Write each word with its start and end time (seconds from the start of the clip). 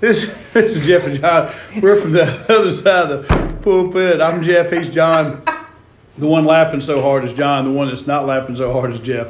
This, 0.00 0.32
this 0.52 0.76
is 0.76 0.86
Jeff 0.86 1.04
and 1.06 1.20
John. 1.20 1.52
We're 1.82 2.00
from 2.00 2.12
the 2.12 2.22
other 2.48 2.70
side 2.70 3.10
of 3.10 3.26
the 3.26 3.58
pulpit. 3.62 4.20
I'm 4.20 4.44
Jeff. 4.44 4.70
He's 4.70 4.90
John. 4.90 5.42
The 6.16 6.26
one 6.26 6.44
laughing 6.44 6.80
so 6.80 7.02
hard 7.02 7.24
is 7.24 7.34
John. 7.34 7.64
The 7.64 7.72
one 7.72 7.88
that's 7.88 8.06
not 8.06 8.24
laughing 8.24 8.54
so 8.54 8.72
hard 8.72 8.92
is 8.92 9.00
Jeff. 9.00 9.26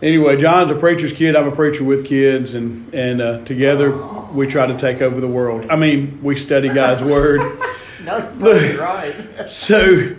Anyway, 0.00 0.36
John's 0.36 0.70
a 0.70 0.76
preacher's 0.76 1.12
kid. 1.12 1.34
I'm 1.34 1.48
a 1.48 1.54
preacher 1.54 1.82
with 1.82 2.06
kids, 2.06 2.54
and 2.54 2.94
and 2.94 3.20
uh, 3.20 3.44
together 3.44 3.90
we 4.32 4.46
try 4.46 4.66
to 4.66 4.78
take 4.78 5.02
over 5.02 5.20
the 5.20 5.26
world. 5.26 5.66
I 5.68 5.74
mean, 5.74 6.20
we 6.22 6.36
study 6.36 6.68
God's 6.68 7.02
word. 7.02 7.40
No, 8.00 8.54
you're 8.54 8.80
right. 8.80 9.14
So 9.48 10.16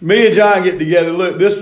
me 0.00 0.26
and 0.26 0.34
John 0.36 0.62
get 0.62 0.78
together. 0.78 1.10
Look, 1.10 1.38
this 1.38 1.56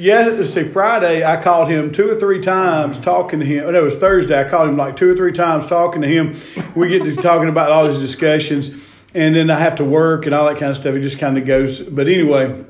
yeah, 0.00 0.44
see. 0.46 0.64
Friday, 0.64 1.22
I 1.22 1.42
called 1.42 1.68
him 1.68 1.92
two 1.92 2.08
or 2.10 2.18
three 2.18 2.40
times 2.40 2.98
talking 2.98 3.38
to 3.38 3.44
him. 3.44 3.70
No, 3.70 3.80
it 3.80 3.84
was 3.84 3.96
Thursday. 3.96 4.40
I 4.40 4.48
called 4.48 4.70
him 4.70 4.78
like 4.78 4.96
two 4.96 5.12
or 5.12 5.14
three 5.14 5.32
times 5.32 5.66
talking 5.66 6.00
to 6.00 6.08
him. 6.08 6.40
We 6.74 6.88
get 6.88 7.02
to 7.02 7.14
talking 7.16 7.50
about 7.50 7.70
all 7.70 7.86
these 7.86 7.98
discussions, 7.98 8.74
and 9.14 9.36
then 9.36 9.50
I 9.50 9.58
have 9.58 9.76
to 9.76 9.84
work 9.84 10.24
and 10.24 10.34
all 10.34 10.46
that 10.46 10.58
kind 10.58 10.70
of 10.70 10.78
stuff. 10.78 10.94
It 10.94 11.02
just 11.02 11.18
kind 11.18 11.36
of 11.36 11.46
goes. 11.46 11.82
But 11.82 12.08
anyway, 12.08 12.64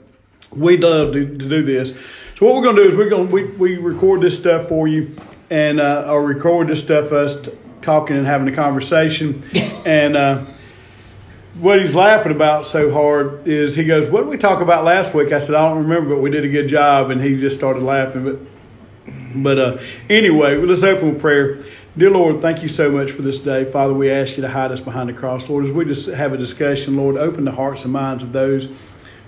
we 0.50 0.76
love 0.78 1.12
to, 1.12 1.24
to 1.24 1.48
do 1.48 1.62
this. 1.62 1.94
So 2.36 2.46
what 2.46 2.56
we're 2.56 2.64
going 2.64 2.76
to 2.76 2.82
do 2.82 2.88
is 2.88 2.96
we're 2.96 3.08
going 3.08 3.30
we 3.30 3.44
we 3.44 3.76
record 3.76 4.22
this 4.22 4.36
stuff 4.36 4.68
for 4.68 4.88
you, 4.88 5.14
and 5.50 5.80
uh, 5.80 6.06
I'll 6.08 6.16
record 6.16 6.66
this 6.66 6.82
stuff 6.82 7.12
us 7.12 7.48
talking 7.80 8.16
and 8.16 8.26
having 8.26 8.48
a 8.48 8.56
conversation, 8.56 9.44
and. 9.86 10.16
Uh, 10.16 10.44
what 11.60 11.80
he's 11.80 11.94
laughing 11.94 12.32
about 12.32 12.66
so 12.66 12.90
hard 12.90 13.46
is 13.46 13.76
he 13.76 13.84
goes, 13.84 14.10
"What 14.10 14.20
did 14.20 14.28
we 14.28 14.38
talk 14.38 14.60
about 14.60 14.84
last 14.84 15.14
week?" 15.14 15.32
I 15.32 15.40
said, 15.40 15.54
"I 15.54 15.68
don't 15.68 15.86
remember, 15.86 16.14
but 16.14 16.22
we 16.22 16.30
did 16.30 16.44
a 16.44 16.48
good 16.48 16.68
job." 16.68 17.10
And 17.10 17.20
he 17.20 17.38
just 17.38 17.56
started 17.56 17.82
laughing. 17.82 18.24
But 18.24 18.38
but 19.34 19.58
uh, 19.58 19.78
anyway, 20.08 20.56
let's 20.56 20.82
open 20.82 21.14
with 21.14 21.20
prayer. 21.20 21.62
Dear 21.96 22.10
Lord, 22.10 22.40
thank 22.40 22.62
you 22.62 22.68
so 22.68 22.90
much 22.90 23.10
for 23.10 23.22
this 23.22 23.40
day, 23.40 23.70
Father. 23.70 23.92
We 23.92 24.10
ask 24.10 24.36
you 24.36 24.42
to 24.42 24.48
hide 24.48 24.72
us 24.72 24.80
behind 24.80 25.08
the 25.08 25.12
cross, 25.12 25.48
Lord, 25.48 25.64
as 25.64 25.72
we 25.72 25.84
just 25.84 26.08
have 26.08 26.32
a 26.32 26.36
discussion. 26.36 26.96
Lord, 26.96 27.16
open 27.16 27.44
the 27.44 27.52
hearts 27.52 27.84
and 27.84 27.92
minds 27.92 28.22
of 28.22 28.32
those 28.32 28.68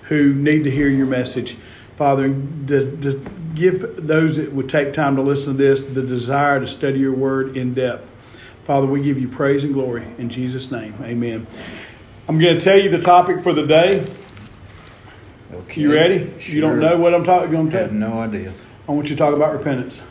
who 0.03 0.33
need 0.33 0.63
to 0.63 0.71
hear 0.71 0.87
your 0.87 1.05
message, 1.05 1.57
Father. 1.97 2.29
To, 2.67 3.21
give 3.53 4.07
those 4.07 4.37
that 4.37 4.51
would 4.51 4.67
take 4.67 4.93
time 4.93 5.15
to 5.15 5.21
listen 5.21 5.55
to 5.55 5.57
this 5.57 5.85
the 5.85 6.01
desire 6.01 6.59
to 6.59 6.67
study 6.67 6.99
your 6.99 7.13
word 7.13 7.55
in 7.55 7.73
depth. 7.73 8.09
Father, 8.65 8.87
we 8.87 9.03
give 9.03 9.19
you 9.19 9.27
praise 9.27 9.63
and 9.63 9.73
glory 9.73 10.07
in 10.17 10.29
Jesus' 10.29 10.71
name. 10.71 10.95
Amen. 11.01 11.45
I'm 12.27 12.39
going 12.39 12.57
to 12.57 12.63
tell 12.63 12.79
you 12.79 12.89
the 12.89 13.01
topic 13.01 13.43
for 13.43 13.53
the 13.53 13.65
day. 13.65 14.05
Okay. 15.53 15.81
You 15.81 15.93
ready? 15.93 16.33
Sure. 16.39 16.55
You 16.55 16.61
don't 16.61 16.79
know 16.79 16.97
what 16.97 17.13
I'm 17.13 17.23
talking 17.23 17.51
going 17.51 17.73
I 17.75 17.79
have 17.79 17.91
no 17.91 18.19
idea. 18.19 18.53
I 18.87 18.91
want 18.91 19.09
you 19.09 19.15
to 19.15 19.19
talk 19.19 19.33
about 19.33 19.53
repentance. 19.53 20.05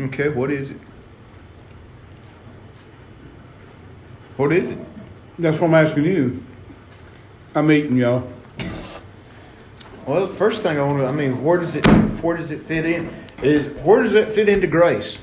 Okay, 0.00 0.28
what 0.28 0.50
is 0.50 0.70
it? 0.70 0.78
What 4.36 4.52
is 4.52 4.70
it? 4.70 4.78
That's 5.38 5.58
what 5.58 5.68
I'm 5.68 5.74
asking 5.74 6.04
you. 6.04 6.42
I'm 7.54 7.70
eating, 7.70 7.96
y'all. 7.96 8.30
Well, 10.06 10.26
the 10.26 10.34
first 10.34 10.62
thing 10.62 10.78
I 10.78 10.82
want 10.82 11.00
to, 11.00 11.06
I 11.06 11.12
mean, 11.12 11.42
where 11.42 11.58
does 11.58 11.76
it, 11.76 11.86
where 12.22 12.36
does 12.36 12.50
it 12.50 12.62
fit 12.62 12.86
in? 12.86 13.10
Is 13.42 13.66
where 13.84 14.02
does 14.02 14.14
it 14.14 14.28
fit 14.28 14.48
into 14.48 14.66
grace? 14.66 15.18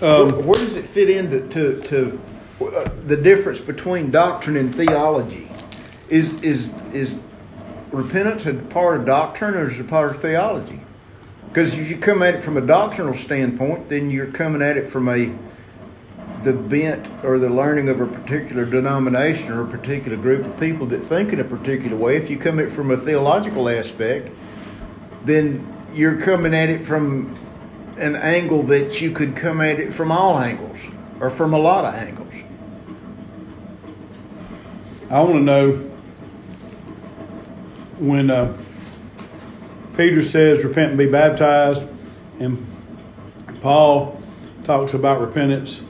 Um, 0.00 0.28
where, 0.28 0.42
where 0.42 0.58
does 0.58 0.76
it 0.76 0.84
fit 0.84 1.08
into 1.08 1.48
to, 1.48 1.80
to 1.84 2.20
uh, 2.60 2.90
the 3.06 3.16
difference 3.16 3.60
between 3.60 4.10
doctrine 4.10 4.56
and 4.56 4.74
theology? 4.74 5.48
Is 6.08 6.34
is 6.42 6.70
is 6.92 7.18
repentance 7.90 8.44
a 8.46 8.54
part 8.54 9.00
of 9.00 9.06
doctrine 9.06 9.54
or 9.54 9.70
is 9.70 9.80
it 9.80 9.88
part 9.88 10.14
of 10.14 10.20
theology? 10.20 10.80
Because 11.48 11.72
if 11.72 11.88
you 11.88 11.96
come 11.96 12.22
at 12.22 12.34
it 12.34 12.42
from 12.42 12.58
a 12.58 12.60
doctrinal 12.60 13.16
standpoint, 13.16 13.88
then 13.88 14.10
you're 14.10 14.30
coming 14.30 14.60
at 14.60 14.76
it 14.76 14.90
from 14.90 15.08
a 15.08 15.32
the 16.44 16.52
bent 16.52 17.06
or 17.24 17.38
the 17.38 17.48
learning 17.48 17.88
of 17.88 18.00
a 18.00 18.06
particular 18.06 18.66
denomination 18.66 19.50
or 19.50 19.62
a 19.62 19.66
particular 19.66 20.16
group 20.16 20.44
of 20.44 20.60
people 20.60 20.86
that 20.86 21.02
think 21.06 21.32
in 21.32 21.40
a 21.40 21.44
particular 21.44 21.96
way. 21.96 22.16
If 22.16 22.28
you 22.28 22.36
come 22.36 22.60
at 22.60 22.66
it 22.66 22.72
from 22.72 22.90
a 22.90 22.96
theological 22.96 23.68
aspect, 23.68 24.28
then 25.24 25.66
you're 25.94 26.20
coming 26.20 26.54
at 26.54 26.68
it 26.68 26.84
from 26.84 27.34
an 27.98 28.16
angle 28.16 28.62
that 28.64 29.00
you 29.00 29.10
could 29.10 29.36
come 29.36 29.60
at 29.60 29.78
it 29.78 29.92
from 29.92 30.12
all 30.12 30.38
angles 30.38 30.78
or 31.20 31.30
from 31.30 31.54
a 31.54 31.58
lot 31.58 31.84
of 31.84 31.94
angles. 31.94 32.34
I 35.10 35.20
want 35.22 35.34
to 35.34 35.40
know 35.40 35.72
when 37.98 38.30
uh, 38.30 38.56
Peter 39.96 40.20
says, 40.20 40.62
repent 40.64 40.90
and 40.90 40.98
be 40.98 41.06
baptized, 41.06 41.88
and 42.38 42.66
Paul 43.60 44.20
talks 44.64 44.94
about 44.94 45.20
repentance, 45.20 45.82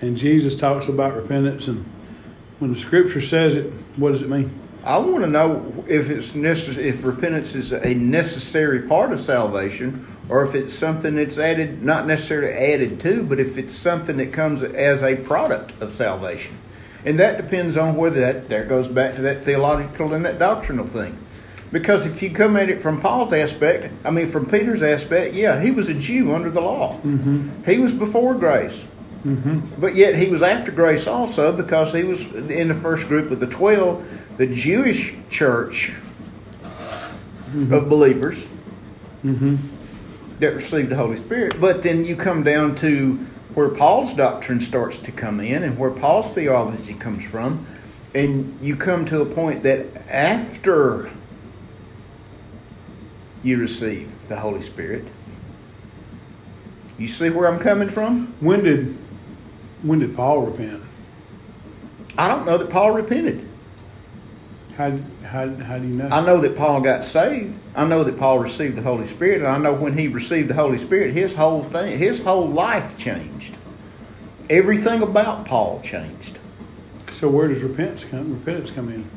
and 0.00 0.16
Jesus 0.16 0.56
talks 0.56 0.88
about 0.88 1.14
repentance, 1.16 1.68
and 1.68 1.84
when 2.58 2.74
the 2.74 2.78
scripture 2.78 3.22
says 3.22 3.56
it, 3.56 3.72
what 3.96 4.12
does 4.12 4.20
it 4.20 4.28
mean? 4.28 4.52
I 4.84 4.98
want 4.98 5.24
to 5.24 5.30
know 5.30 5.84
if 5.88 6.10
it's 6.10 6.30
necess- 6.30 6.76
if 6.76 7.04
repentance 7.04 7.54
is 7.54 7.72
a 7.72 7.94
necessary 7.94 8.82
part 8.82 9.12
of 9.12 9.20
salvation, 9.20 10.06
or 10.30 10.44
if 10.44 10.54
it's 10.54 10.72
something 10.72 11.16
that's 11.16 11.38
added, 11.38 11.82
not 11.82 12.06
necessarily 12.06 12.52
added 12.52 13.00
to, 13.00 13.24
but 13.24 13.40
if 13.40 13.58
it's 13.58 13.74
something 13.74 14.16
that 14.18 14.32
comes 14.32 14.62
as 14.62 15.02
a 15.02 15.16
product 15.16 15.72
of 15.82 15.92
salvation. 15.92 16.56
And 17.04 17.18
that 17.18 17.36
depends 17.36 17.76
on 17.76 17.96
whether 17.96 18.20
that 18.20 18.48
there 18.48 18.64
goes 18.64 18.86
back 18.86 19.16
to 19.16 19.22
that 19.22 19.40
theological 19.40 20.14
and 20.14 20.24
that 20.24 20.38
doctrinal 20.38 20.86
thing. 20.86 21.18
Because 21.72 22.06
if 22.06 22.22
you 22.22 22.30
come 22.30 22.56
at 22.56 22.68
it 22.68 22.80
from 22.80 23.00
Paul's 23.00 23.32
aspect, 23.32 23.92
I 24.04 24.10
mean 24.10 24.28
from 24.28 24.46
Peter's 24.46 24.82
aspect, 24.82 25.34
yeah, 25.34 25.60
he 25.60 25.72
was 25.72 25.88
a 25.88 25.94
Jew 25.94 26.32
under 26.32 26.50
the 26.50 26.60
law. 26.60 26.94
Mm-hmm. 26.98 27.64
He 27.64 27.78
was 27.78 27.92
before 27.92 28.34
grace. 28.34 28.80
Mm-hmm. 29.24 29.80
But 29.80 29.96
yet 29.96 30.14
he 30.14 30.28
was 30.28 30.42
after 30.42 30.70
grace 30.70 31.08
also 31.08 31.52
because 31.52 31.92
he 31.92 32.04
was 32.04 32.20
in 32.20 32.68
the 32.68 32.74
first 32.74 33.08
group 33.08 33.32
of 33.32 33.40
the 33.40 33.46
twelve, 33.46 34.06
the 34.36 34.46
Jewish 34.46 35.14
church 35.28 35.92
of 37.72 37.88
believers 37.88 38.38
that 40.40 40.54
received 40.54 40.90
the 40.90 40.96
Holy 40.96 41.16
Spirit. 41.16 41.60
But 41.60 41.82
then 41.82 42.04
you 42.04 42.16
come 42.16 42.42
down 42.42 42.74
to 42.76 43.14
where 43.54 43.68
Paul's 43.68 44.14
doctrine 44.14 44.60
starts 44.60 44.98
to 45.00 45.12
come 45.12 45.40
in 45.40 45.62
and 45.62 45.78
where 45.78 45.90
Paul's 45.90 46.32
theology 46.34 46.94
comes 46.94 47.24
from, 47.24 47.66
and 48.14 48.58
you 48.60 48.76
come 48.76 49.06
to 49.06 49.20
a 49.20 49.26
point 49.26 49.62
that 49.62 49.86
after 50.08 51.10
you 53.42 53.58
receive 53.58 54.10
the 54.28 54.36
Holy 54.36 54.62
Spirit, 54.62 55.04
you 56.98 57.08
see 57.08 57.30
where 57.30 57.48
I'm 57.48 57.58
coming 57.58 57.88
from? 57.88 58.34
When 58.40 58.62
did 58.64 58.96
when 59.82 60.00
did 60.00 60.14
Paul 60.14 60.42
repent? 60.42 60.82
I 62.18 62.28
don't 62.28 62.44
know 62.44 62.58
that 62.58 62.68
Paul 62.68 62.92
repented. 62.92 63.48
How 64.76 64.98
how 65.22 65.48
how 65.54 65.78
do 65.78 65.86
you 65.86 65.94
know? 65.94 66.08
I 66.08 66.24
know 66.24 66.40
that 66.40 66.56
Paul 66.56 66.82
got 66.82 67.04
saved. 67.04 67.58
I 67.74 67.84
know 67.84 68.02
that 68.02 68.18
Paul 68.18 68.40
received 68.40 68.76
the 68.76 68.82
Holy 68.82 69.06
Spirit, 69.06 69.38
and 69.38 69.46
I 69.46 69.58
know 69.58 69.72
when 69.72 69.96
he 69.96 70.08
received 70.08 70.48
the 70.48 70.54
Holy 70.54 70.78
Spirit, 70.78 71.14
his 71.14 71.34
whole 71.34 71.62
thing, 71.62 71.98
his 71.98 72.22
whole 72.22 72.48
life 72.48 72.98
changed. 72.98 73.54
Everything 74.48 75.02
about 75.02 75.46
Paul 75.46 75.80
changed. 75.84 76.38
so 77.12 77.28
where 77.28 77.48
does 77.48 77.62
repentance 77.62 78.04
come? 78.04 78.32
Repentance 78.32 78.70
come 78.72 78.88
in? 78.88 79.08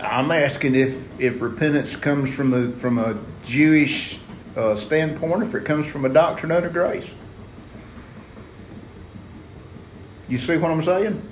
I'm 0.00 0.30
asking 0.30 0.76
if 0.76 0.96
if 1.20 1.40
repentance 1.40 1.96
comes 1.96 2.32
from 2.32 2.54
a 2.54 2.72
from 2.76 2.98
a 2.98 3.18
Jewish 3.44 4.18
uh, 4.56 4.76
standpoint, 4.76 5.42
if 5.42 5.54
it 5.54 5.64
comes 5.64 5.86
from 5.86 6.04
a 6.04 6.08
doctrine 6.08 6.52
under 6.52 6.70
grace. 6.70 7.06
You 10.28 10.38
see 10.38 10.56
what 10.56 10.70
I'm 10.70 10.82
saying? 10.82 11.28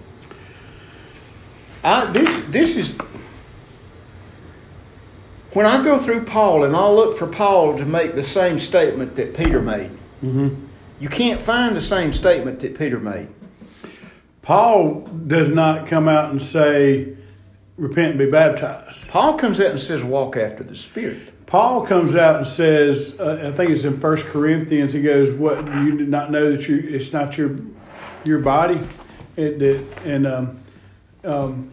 I, 1.85 2.07
this 2.07 2.45
this 2.47 2.77
is 2.77 2.97
when 5.59 5.67
I 5.67 5.83
go 5.83 5.99
through 5.99 6.25
Paul 6.25 6.63
and 6.63 6.77
I 6.77 6.89
look 6.89 7.19
for 7.19 7.27
Paul 7.27 7.79
to 7.79 7.85
make 7.85 8.15
the 8.15 8.23
same 8.23 8.61
statement 8.61 9.17
that 9.17 9.35
Peter 9.35 9.61
made. 9.61 9.91
Mm-hmm. 10.23 10.55
You 11.01 11.09
can't 11.09 11.43
find 11.43 11.75
the 11.75 11.81
same 11.81 12.13
statement 12.13 12.61
that 12.61 12.79
Peter 12.79 13.01
made. 13.01 13.27
Paul 14.43 15.01
does 15.27 15.49
not 15.49 15.89
come 15.89 16.07
out 16.07 16.31
and 16.31 16.41
say, 16.41 17.17
repent 17.77 18.11
and 18.11 18.19
be 18.21 18.31
baptized. 18.31 19.09
Paul 19.09 19.35
comes 19.35 19.59
out 19.59 19.73
and 19.73 19.81
says, 19.81 20.05
"Walk 20.05 20.37
after 20.37 20.63
the 20.63 20.77
Spirit." 20.77 21.47
Paul 21.47 21.85
comes 21.85 22.15
out 22.15 22.37
and 22.37 22.47
says, 22.47 23.19
uh, 23.19 23.51
I 23.53 23.57
think 23.57 23.71
it's 23.71 23.83
in 23.83 23.99
First 23.99 24.27
Corinthians. 24.27 24.93
He 24.93 25.03
goes, 25.03 25.33
"What 25.33 25.67
you 25.83 25.97
did 25.97 26.09
not 26.09 26.31
know 26.31 26.53
that 26.53 26.69
you 26.69 26.79
it's 26.79 27.13
not 27.13 27.37
your 27.37 27.57
your 28.25 28.39
body?" 28.39 28.81
It, 29.37 29.61
it 29.61 29.99
and 30.05 30.25
um, 30.25 30.61
um, 31.25 31.71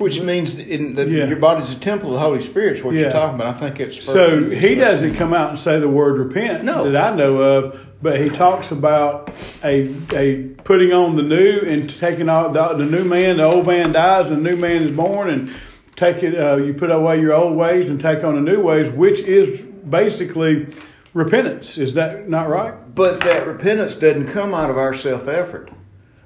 Which 0.00 0.20
means 0.22 0.58
in 0.58 0.94
the, 0.94 1.06
Yeah. 1.06 1.26
your 1.26 1.36
body's 1.36 1.70
a 1.70 1.78
temple 1.78 2.08
of 2.08 2.14
the 2.14 2.20
Holy 2.20 2.40
Spirit. 2.40 2.76
Is 2.78 2.82
what 2.82 2.94
Yeah. 2.94 3.02
you're 3.02 3.10
talking 3.10 3.34
about. 3.38 3.54
I 3.54 3.58
think 3.58 3.80
it's 3.80 4.02
so 4.02 4.44
he 4.44 4.54
13. 4.54 4.78
doesn't 4.78 5.14
come 5.16 5.34
out 5.34 5.50
and 5.50 5.58
say 5.58 5.78
the 5.78 5.88
word 5.90 6.18
repent 6.18 6.64
No. 6.64 6.90
that 6.90 7.12
I 7.12 7.14
know 7.14 7.36
of, 7.36 7.78
but 8.02 8.18
he 8.18 8.30
talks 8.30 8.70
about 8.72 9.30
a 9.62 9.90
a 10.14 10.36
putting 10.64 10.92
on 10.94 11.16
the 11.16 11.22
new 11.22 11.60
and 11.66 11.90
taking 12.00 12.30
out 12.30 12.54
the, 12.54 12.68
the 12.82 12.86
new 12.86 13.04
man. 13.04 13.36
The 13.36 13.44
old 13.44 13.66
man 13.66 13.92
dies, 13.92 14.30
and 14.30 14.44
the 14.44 14.50
new 14.52 14.56
man 14.56 14.82
is 14.82 14.90
born, 14.90 15.28
and 15.28 15.52
take 15.96 16.22
it. 16.22 16.34
Uh, 16.34 16.56
you 16.56 16.72
put 16.72 16.90
away 16.90 17.20
your 17.20 17.34
old 17.34 17.54
ways 17.54 17.90
and 17.90 18.00
take 18.00 18.24
on 18.24 18.36
the 18.36 18.40
new 18.40 18.60
ways, 18.60 18.88
which 18.88 19.18
is 19.20 19.60
basically 19.60 20.66
repentance. 21.12 21.76
Is 21.76 21.92
that 21.94 22.26
not 22.26 22.48
right? 22.48 22.72
But 22.94 23.20
that 23.20 23.46
repentance 23.46 23.96
doesn't 23.96 24.28
come 24.28 24.54
out 24.54 24.70
of 24.70 24.78
our 24.78 24.94
self 24.94 25.28
effort. 25.28 25.68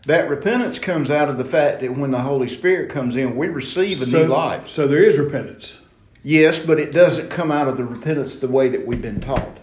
That 0.06 0.29
repentance 0.29 0.79
comes 0.79 1.11
out 1.11 1.29
of 1.29 1.39
the 1.39 1.45
fact 1.45 1.81
that 1.81 1.97
when 1.97 2.11
the 2.11 2.21
Holy 2.21 2.49
Spirit 2.49 2.91
comes 2.91 3.17
in, 3.17 3.37
we 3.37 3.49
receive 3.49 4.03
a 4.03 4.06
so, 4.06 4.23
new 4.23 4.33
life. 4.33 4.69
So 4.69 4.87
there 4.87 5.03
is 5.03 5.19
repentance. 5.19 5.81
Yes, 6.23 6.59
but 6.59 6.79
it 6.79 6.93
doesn't 6.93 7.31
come 7.31 7.51
out 7.51 7.69
of 7.69 7.77
the 7.77 7.85
repentance 7.85 8.41
the 8.41 8.49
way 8.49 8.69
that 8.69 8.87
we've 8.87 9.01
been 9.01 9.21
taught. 9.21 9.59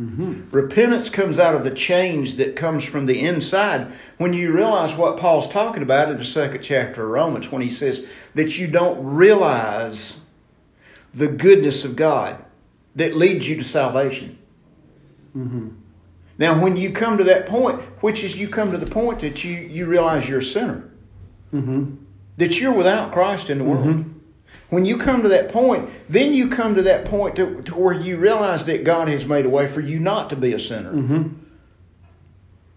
Mm-hmm. 0.00 0.50
Repentance 0.50 1.08
comes 1.08 1.38
out 1.38 1.54
of 1.54 1.62
the 1.62 1.70
change 1.70 2.34
that 2.36 2.56
comes 2.56 2.84
from 2.84 3.06
the 3.06 3.20
inside 3.20 3.92
when 4.18 4.32
you 4.32 4.52
realize 4.52 4.96
what 4.96 5.16
Paul's 5.16 5.48
talking 5.48 5.84
about 5.84 6.10
in 6.10 6.18
the 6.18 6.24
second 6.24 6.62
chapter 6.62 7.04
of 7.04 7.10
Romans 7.10 7.52
when 7.52 7.62
he 7.62 7.70
says 7.70 8.04
that 8.34 8.58
you 8.58 8.66
don't 8.66 9.04
realize 9.04 10.18
the 11.12 11.28
goodness 11.28 11.84
of 11.84 11.94
God 11.94 12.44
that 12.96 13.16
leads 13.16 13.46
you 13.46 13.54
to 13.56 13.64
salvation. 13.64 14.36
Mm-hmm. 15.36 15.68
Now, 16.38 16.60
when 16.60 16.76
you 16.76 16.90
come 16.90 17.18
to 17.18 17.24
that 17.24 17.46
point, 17.46 17.80
which 18.00 18.24
is 18.24 18.36
you 18.36 18.48
come 18.48 18.72
to 18.72 18.78
the 18.78 18.90
point 18.90 19.20
that 19.20 19.44
you, 19.44 19.54
you 19.54 19.86
realize 19.86 20.28
you're 20.28 20.38
a 20.38 20.42
sinner, 20.42 20.90
mm-hmm. 21.52 21.94
that 22.38 22.60
you're 22.60 22.74
without 22.74 23.12
Christ 23.12 23.50
in 23.50 23.58
the 23.58 23.64
world. 23.64 23.86
Mm-hmm. 23.86 24.10
When 24.70 24.84
you 24.84 24.98
come 24.98 25.22
to 25.22 25.28
that 25.28 25.52
point, 25.52 25.88
then 26.08 26.34
you 26.34 26.48
come 26.48 26.74
to 26.74 26.82
that 26.82 27.04
point 27.04 27.36
to, 27.36 27.62
to, 27.62 27.74
where 27.74 27.94
you 27.94 28.16
realize 28.16 28.64
that 28.66 28.84
God 28.84 29.08
has 29.08 29.26
made 29.26 29.46
a 29.46 29.48
way 29.48 29.66
for 29.66 29.80
you 29.80 30.00
not 30.00 30.30
to 30.30 30.36
be 30.36 30.52
a 30.52 30.58
sinner. 30.58 30.92
Mm-hmm. 30.92 31.28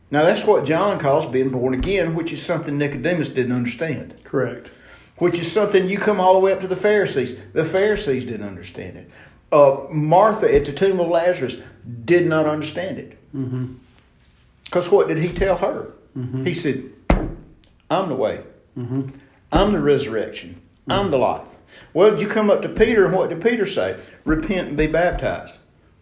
Now, 0.09 0.23
that's 0.23 0.45
what 0.45 0.63
John 0.63 0.99
calls 0.99 1.25
being 1.25 1.49
born 1.49 1.73
again, 1.73 2.15
which 2.15 2.31
is 2.31 2.41
something 2.41 2.77
Nicodemus 2.77 3.29
didn't 3.29 3.51
understand. 3.51 4.23
Correct. 4.23 4.69
Which 5.17 5.39
is 5.39 5.51
something 5.51 5.89
you 5.89 5.97
come 5.97 6.19
all 6.19 6.33
the 6.33 6.39
way 6.39 6.51
up 6.51 6.61
to 6.61 6.67
the 6.67 6.75
Pharisees. 6.75 7.37
The 7.53 7.65
Pharisees 7.65 8.23
didn't 8.23 8.47
understand 8.47 8.97
it. 8.97 9.09
Uh, 9.51 9.81
Martha 9.89 10.53
at 10.53 10.65
the 10.65 10.73
tomb 10.73 10.99
of 10.99 11.07
Lazarus 11.07 11.57
did 12.05 12.27
not 12.27 12.45
understand 12.45 12.97
it. 12.97 13.17
Because 13.31 14.85
mm-hmm. 14.85 14.95
what 14.95 15.07
did 15.07 15.19
he 15.19 15.29
tell 15.29 15.57
her? 15.57 15.91
Mm-hmm. 16.17 16.45
He 16.45 16.53
said, 16.53 16.91
I'm 17.89 18.09
the 18.09 18.15
way, 18.15 18.41
mm-hmm. 18.77 19.09
I'm 19.51 19.71
the 19.71 19.79
resurrection, 19.79 20.61
I'm 20.89 21.11
the 21.11 21.17
life. 21.17 21.47
Well, 21.93 22.19
you 22.19 22.27
come 22.27 22.49
up 22.49 22.61
to 22.63 22.69
Peter, 22.69 23.05
and 23.05 23.15
what 23.15 23.29
did 23.29 23.41
Peter 23.41 23.65
say? 23.65 23.97
Repent 24.25 24.69
and 24.69 24.77
be 24.77 24.87
baptized. 24.87 25.59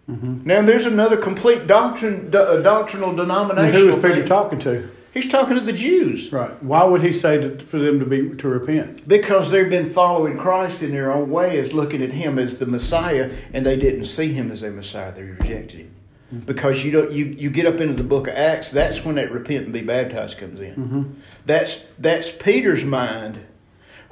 Mm-hmm. 0.10 0.46
Now, 0.46 0.62
there's 0.62 0.86
another 0.86 1.18
complete 1.18 1.68
doctrine, 1.68 2.30
do, 2.30 2.62
doctrinal 2.62 3.16
denomination. 3.16 3.82
Who 3.82 3.94
was 3.94 4.02
Peter 4.02 4.28
talking 4.28 4.60
to? 4.60 4.90
He's 5.16 5.30
talking 5.30 5.56
to 5.56 5.62
the 5.62 5.74
Jews. 5.74 6.32
Right. 6.32 6.62
Why 6.62 6.84
would 6.84 7.02
he 7.02 7.14
say 7.14 7.38
to, 7.40 7.58
for 7.58 7.80
them 7.80 8.00
to 8.00 8.06
be 8.06 8.36
to 8.36 8.48
repent? 8.48 9.08
Because 9.08 9.50
they've 9.50 9.70
been 9.70 9.92
following 9.92 10.38
Christ 10.38 10.84
in 10.84 10.92
their 10.92 11.12
own 11.12 11.32
way, 11.32 11.58
as 11.58 11.74
looking 11.74 12.04
at 12.04 12.12
him 12.12 12.38
as 12.38 12.60
the 12.60 12.66
Messiah, 12.66 13.32
and 13.54 13.66
they 13.66 13.78
didn't 13.78 14.06
see 14.06 14.34
him 14.34 14.52
as 14.52 14.62
a 14.62 14.70
Messiah. 14.70 15.14
They 15.14 15.24
rejected 15.24 15.80
him. 15.80 15.96
Mm-hmm. 16.34 16.40
Because 16.46 16.84
you 16.84 16.92
don't 16.92 17.12
you, 17.12 17.26
you 17.26 17.50
get 17.50 17.66
up 17.66 17.80
into 17.80 17.94
the 17.94 18.04
book 18.04 18.28
of 18.28 18.36
Acts, 18.36 18.70
that's 18.72 19.06
when 19.06 19.16
that 19.16 19.32
repent 19.32 19.64
and 19.64 19.74
be 19.74 19.82
baptized 19.82 20.38
comes 20.38 20.60
in. 20.60 20.76
Mm-hmm. 20.76 21.04
That's 21.46 21.84
that's 21.98 22.30
Peter's 22.30 22.84
mind 22.84 23.40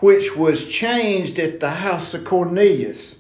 which 0.04 0.36
was 0.36 0.68
changed 0.68 1.40
at 1.40 1.62
the 1.62 1.70
house 1.70 2.14
of 2.14 2.26
Cornelius. 2.26 3.16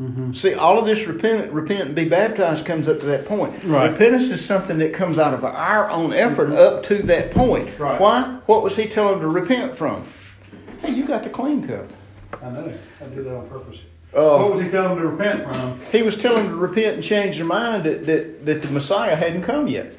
Mm-hmm. 0.00 0.32
See, 0.32 0.52
all 0.52 0.78
of 0.78 0.84
this 0.84 1.06
repent, 1.06 1.50
repent 1.52 1.86
and 1.86 1.94
be 1.94 2.06
baptized 2.06 2.66
comes 2.66 2.86
up 2.86 3.00
to 3.00 3.06
that 3.06 3.24
point. 3.24 3.64
Right. 3.64 3.90
Repentance 3.90 4.30
is 4.30 4.44
something 4.44 4.78
that 4.78 4.92
comes 4.92 5.18
out 5.18 5.32
of 5.32 5.42
our 5.42 5.88
own 5.90 6.12
effort 6.12 6.50
mm-hmm. 6.50 6.76
up 6.76 6.82
to 6.84 7.02
that 7.04 7.30
point. 7.30 7.78
Right. 7.78 7.98
Why? 7.98 8.38
What 8.44 8.62
was 8.62 8.76
he 8.76 8.86
telling 8.86 9.20
them 9.20 9.20
to 9.22 9.28
repent 9.28 9.74
from? 9.74 10.06
Hey, 10.82 10.92
you 10.92 11.06
got 11.06 11.22
the 11.22 11.30
clean 11.30 11.66
cup. 11.66 11.86
I 12.42 12.50
know. 12.50 12.78
I 13.00 13.04
did 13.06 13.24
that 13.24 13.34
on 13.34 13.48
purpose. 13.48 13.78
Uh, 14.14 14.38
what 14.38 14.52
was 14.52 14.60
he 14.60 14.68
telling 14.68 14.90
them 14.90 14.98
to 14.98 15.08
repent 15.08 15.44
from? 15.44 15.80
He 15.92 16.02
was 16.02 16.16
telling 16.16 16.44
them 16.44 16.52
to 16.52 16.56
repent 16.56 16.94
and 16.94 17.02
change 17.02 17.36
their 17.36 17.46
mind 17.46 17.84
that, 17.84 18.06
that, 18.06 18.44
that 18.46 18.62
the 18.62 18.70
Messiah 18.70 19.16
hadn't 19.16 19.42
come 19.42 19.66
yet 19.66 19.94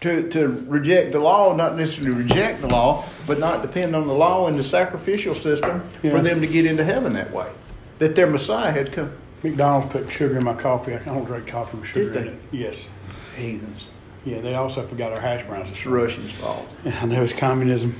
to, 0.00 0.28
to 0.30 0.48
reject 0.66 1.12
the 1.12 1.20
law, 1.20 1.54
not 1.54 1.76
necessarily 1.76 2.22
reject 2.22 2.60
the 2.60 2.68
law, 2.68 3.04
but 3.26 3.38
not 3.38 3.62
depend 3.62 3.94
on 3.94 4.06
the 4.06 4.12
law 4.12 4.46
and 4.46 4.58
the 4.58 4.62
sacrificial 4.62 5.34
system 5.34 5.88
yeah. 6.02 6.10
for 6.10 6.20
them 6.20 6.40
to 6.40 6.46
get 6.46 6.66
into 6.66 6.84
heaven 6.84 7.14
that 7.14 7.32
way. 7.32 7.50
That 7.98 8.14
their 8.14 8.26
Messiah 8.26 8.72
had 8.72 8.92
come. 8.92 9.12
McDonald's 9.42 9.92
put 9.92 10.10
sugar 10.10 10.36
in 10.36 10.44
my 10.44 10.54
coffee. 10.54 10.94
I 10.94 10.98
don't 10.98 11.24
drink 11.24 11.46
coffee 11.46 11.78
with 11.78 11.86
sugar 11.86 12.12
in 12.18 12.28
it. 12.28 12.40
Yes. 12.50 12.88
Heathens. 13.36 13.86
Yeah, 14.24 14.40
they 14.40 14.54
also 14.54 14.86
forgot 14.86 15.12
our 15.12 15.20
hash 15.20 15.46
browns. 15.46 15.70
It's 15.70 15.86
Russians' 15.86 16.32
fault. 16.32 16.66
Yeah, 16.84 16.98
I 17.00 17.06
know 17.06 17.22
it's 17.22 17.32
communism. 17.32 17.94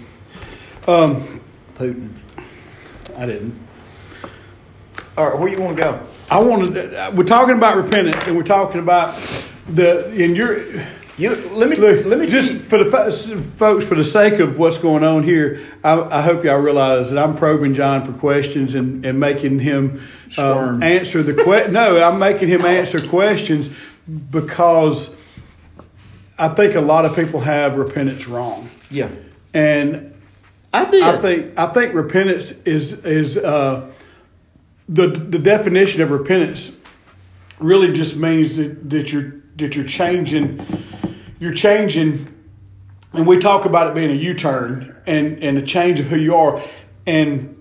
Um, 0.86 1.40
Putin. 1.76 2.10
I 3.16 3.26
didn't. 3.26 3.58
All 5.16 5.30
right, 5.30 5.38
where 5.38 5.48
you 5.48 5.60
want 5.60 5.76
to 5.76 5.82
go? 5.82 6.06
I 6.30 6.38
want 6.38 6.74
to. 6.74 7.12
We're 7.14 7.24
talking 7.24 7.56
about 7.56 7.76
repentance, 7.76 8.26
and 8.26 8.36
we're 8.36 8.42
talking 8.42 8.80
about 8.80 9.16
the. 9.68 10.12
in 10.12 10.34
you're 10.34 10.84
you, 11.18 11.34
let 11.50 11.68
me 11.68 11.74
Look, 11.76 12.06
let 12.06 12.18
me 12.18 12.26
just 12.26 12.58
for 12.62 12.82
the 12.82 12.90
folks 13.56 13.84
for 13.84 13.96
the 13.96 14.04
sake 14.04 14.38
of 14.38 14.56
what's 14.56 14.78
going 14.78 15.02
on 15.02 15.24
here. 15.24 15.60
I, 15.82 16.18
I 16.18 16.22
hope 16.22 16.44
y'all 16.44 16.58
realize 16.58 17.10
that 17.10 17.22
I'm 17.22 17.36
probing 17.36 17.74
John 17.74 18.04
for 18.04 18.12
questions 18.12 18.76
and, 18.76 19.04
and 19.04 19.18
making 19.18 19.58
him 19.58 20.06
uh, 20.38 20.78
answer 20.80 21.24
the 21.24 21.34
question. 21.42 21.72
no, 21.72 22.00
I'm 22.02 22.20
making 22.20 22.48
him 22.48 22.64
answer 22.64 23.04
questions 23.04 23.68
because 24.30 25.16
I 26.38 26.48
think 26.50 26.76
a 26.76 26.80
lot 26.80 27.04
of 27.04 27.16
people 27.16 27.40
have 27.40 27.76
repentance 27.76 28.28
wrong. 28.28 28.70
Yeah, 28.88 29.08
and 29.52 30.14
I 30.72 30.88
did. 30.88 31.02
I 31.02 31.20
think 31.20 31.58
I 31.58 31.66
think 31.72 31.94
repentance 31.94 32.52
is 32.62 32.92
is 33.04 33.36
uh, 33.36 33.90
the 34.88 35.08
the 35.08 35.38
definition 35.40 36.00
of 36.00 36.12
repentance 36.12 36.76
really 37.58 37.92
just 37.92 38.16
means 38.16 38.56
that, 38.56 38.88
that 38.88 39.12
you're 39.12 39.34
that 39.56 39.74
you're 39.74 39.84
changing 39.84 40.64
you're 41.38 41.54
changing, 41.54 42.34
and 43.12 43.26
we 43.26 43.38
talk 43.38 43.64
about 43.64 43.88
it 43.88 43.94
being 43.94 44.10
a 44.10 44.14
U 44.14 44.34
turn 44.34 44.96
and, 45.06 45.42
and 45.42 45.58
a 45.58 45.62
change 45.62 46.00
of 46.00 46.06
who 46.06 46.16
you 46.16 46.34
are. 46.34 46.62
And 47.06 47.58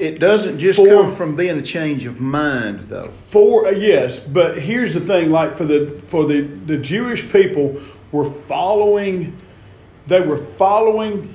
it 0.00 0.18
doesn't 0.18 0.58
just 0.58 0.78
for, 0.78 0.88
come 0.88 1.14
from 1.14 1.36
being 1.36 1.58
a 1.58 1.62
change 1.62 2.06
of 2.06 2.20
mind, 2.20 2.88
though. 2.88 3.12
For 3.26 3.66
uh, 3.66 3.70
yes, 3.70 4.18
but 4.18 4.62
here's 4.62 4.94
the 4.94 5.00
thing: 5.00 5.30
like 5.30 5.58
for 5.58 5.64
the 5.64 6.00
for 6.08 6.24
the 6.24 6.40
the 6.40 6.78
Jewish 6.78 7.30
people 7.30 7.80
were 8.10 8.30
following, 8.48 9.36
they 10.06 10.22
were 10.22 10.44
following 10.54 11.34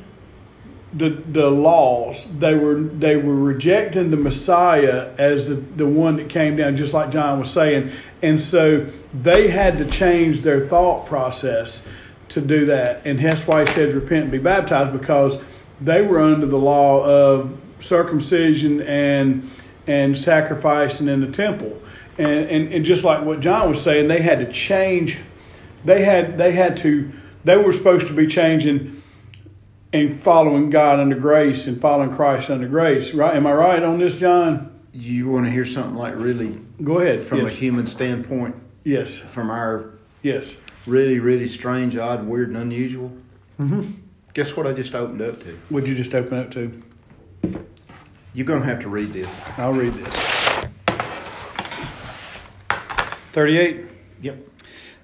the 0.93 1.09
the 1.09 1.51
laws. 1.51 2.25
They 2.39 2.55
were 2.55 2.81
they 2.81 3.17
were 3.17 3.35
rejecting 3.35 4.09
the 4.09 4.17
Messiah 4.17 5.13
as 5.17 5.47
the, 5.47 5.55
the 5.55 5.85
one 5.85 6.15
that 6.17 6.29
came 6.29 6.55
down, 6.55 6.75
just 6.75 6.91
like 6.91 7.11
John 7.11 7.39
was 7.39 7.51
saying, 7.51 7.91
and 8.25 8.41
so 8.41 8.87
they 9.13 9.49
had 9.49 9.77
to 9.77 9.85
change 9.85 10.41
their 10.41 10.67
thought 10.67 11.05
process 11.05 11.87
to 12.29 12.41
do 12.41 12.65
that. 12.65 13.05
And 13.05 13.19
that's 13.19 13.47
why 13.47 13.61
he 13.61 13.67
said 13.71 13.93
repent 13.93 14.23
and 14.23 14.31
be 14.31 14.39
baptized, 14.39 14.91
because 14.91 15.39
they 15.79 16.01
were 16.01 16.19
under 16.19 16.47
the 16.47 16.57
law 16.57 17.03
of 17.03 17.57
circumcision 17.79 18.81
and 18.81 19.49
and 19.87 20.17
sacrificing 20.17 21.07
in 21.07 21.21
the 21.21 21.31
temple. 21.31 21.79
And, 22.17 22.49
and 22.49 22.73
and 22.73 22.83
just 22.83 23.03
like 23.03 23.23
what 23.23 23.41
John 23.41 23.69
was 23.69 23.81
saying, 23.81 24.07
they 24.07 24.21
had 24.21 24.39
to 24.39 24.51
change 24.51 25.19
they 25.83 26.03
had 26.03 26.37
they 26.37 26.53
had 26.53 26.77
to 26.77 27.11
they 27.43 27.57
were 27.57 27.73
supposed 27.73 28.07
to 28.07 28.13
be 28.13 28.25
changing 28.25 29.03
and 29.93 30.19
following 30.19 30.71
God 30.71 30.99
under 30.99 31.15
grace 31.15 31.67
and 31.67 31.79
following 31.79 32.15
Christ 32.15 32.49
under 32.49 32.67
grace. 32.67 33.13
Right? 33.13 33.35
Am 33.35 33.45
I 33.45 33.53
right 33.53 33.83
on 33.83 33.99
this, 33.99 34.17
John? 34.17 34.74
You 34.97 35.27
want 35.29 35.45
to 35.45 35.51
hear 35.51 35.65
something 35.65 35.95
like 35.95 36.15
really 36.15 36.61
go 36.81 36.99
ahead 36.99 37.21
from 37.21 37.39
yes. 37.39 37.51
a 37.51 37.55
human 37.55 37.85
standpoint? 37.85 38.55
Yes. 38.85 39.17
From 39.17 39.49
our 39.49 39.89
yes, 40.21 40.55
really, 40.87 41.19
really 41.19 41.47
strange, 41.47 41.97
odd, 41.97 42.25
weird, 42.25 42.47
and 42.47 42.57
unusual. 42.57 43.11
Mm-hmm. 43.59 43.91
Guess 44.33 44.55
what 44.55 44.65
I 44.65 44.71
just 44.71 44.95
opened 44.95 45.21
up 45.21 45.43
to? 45.43 45.59
What'd 45.67 45.89
you 45.89 45.95
just 45.95 46.15
open 46.15 46.37
up 46.37 46.49
to? 46.51 46.81
You're 48.33 48.45
going 48.45 48.61
to 48.61 48.67
have 48.67 48.79
to 48.81 48.89
read 48.89 49.11
this. 49.11 49.29
I'll 49.57 49.73
read 49.73 49.93
this. 49.93 50.15
38. 53.33 53.85
Yep. 54.21 54.37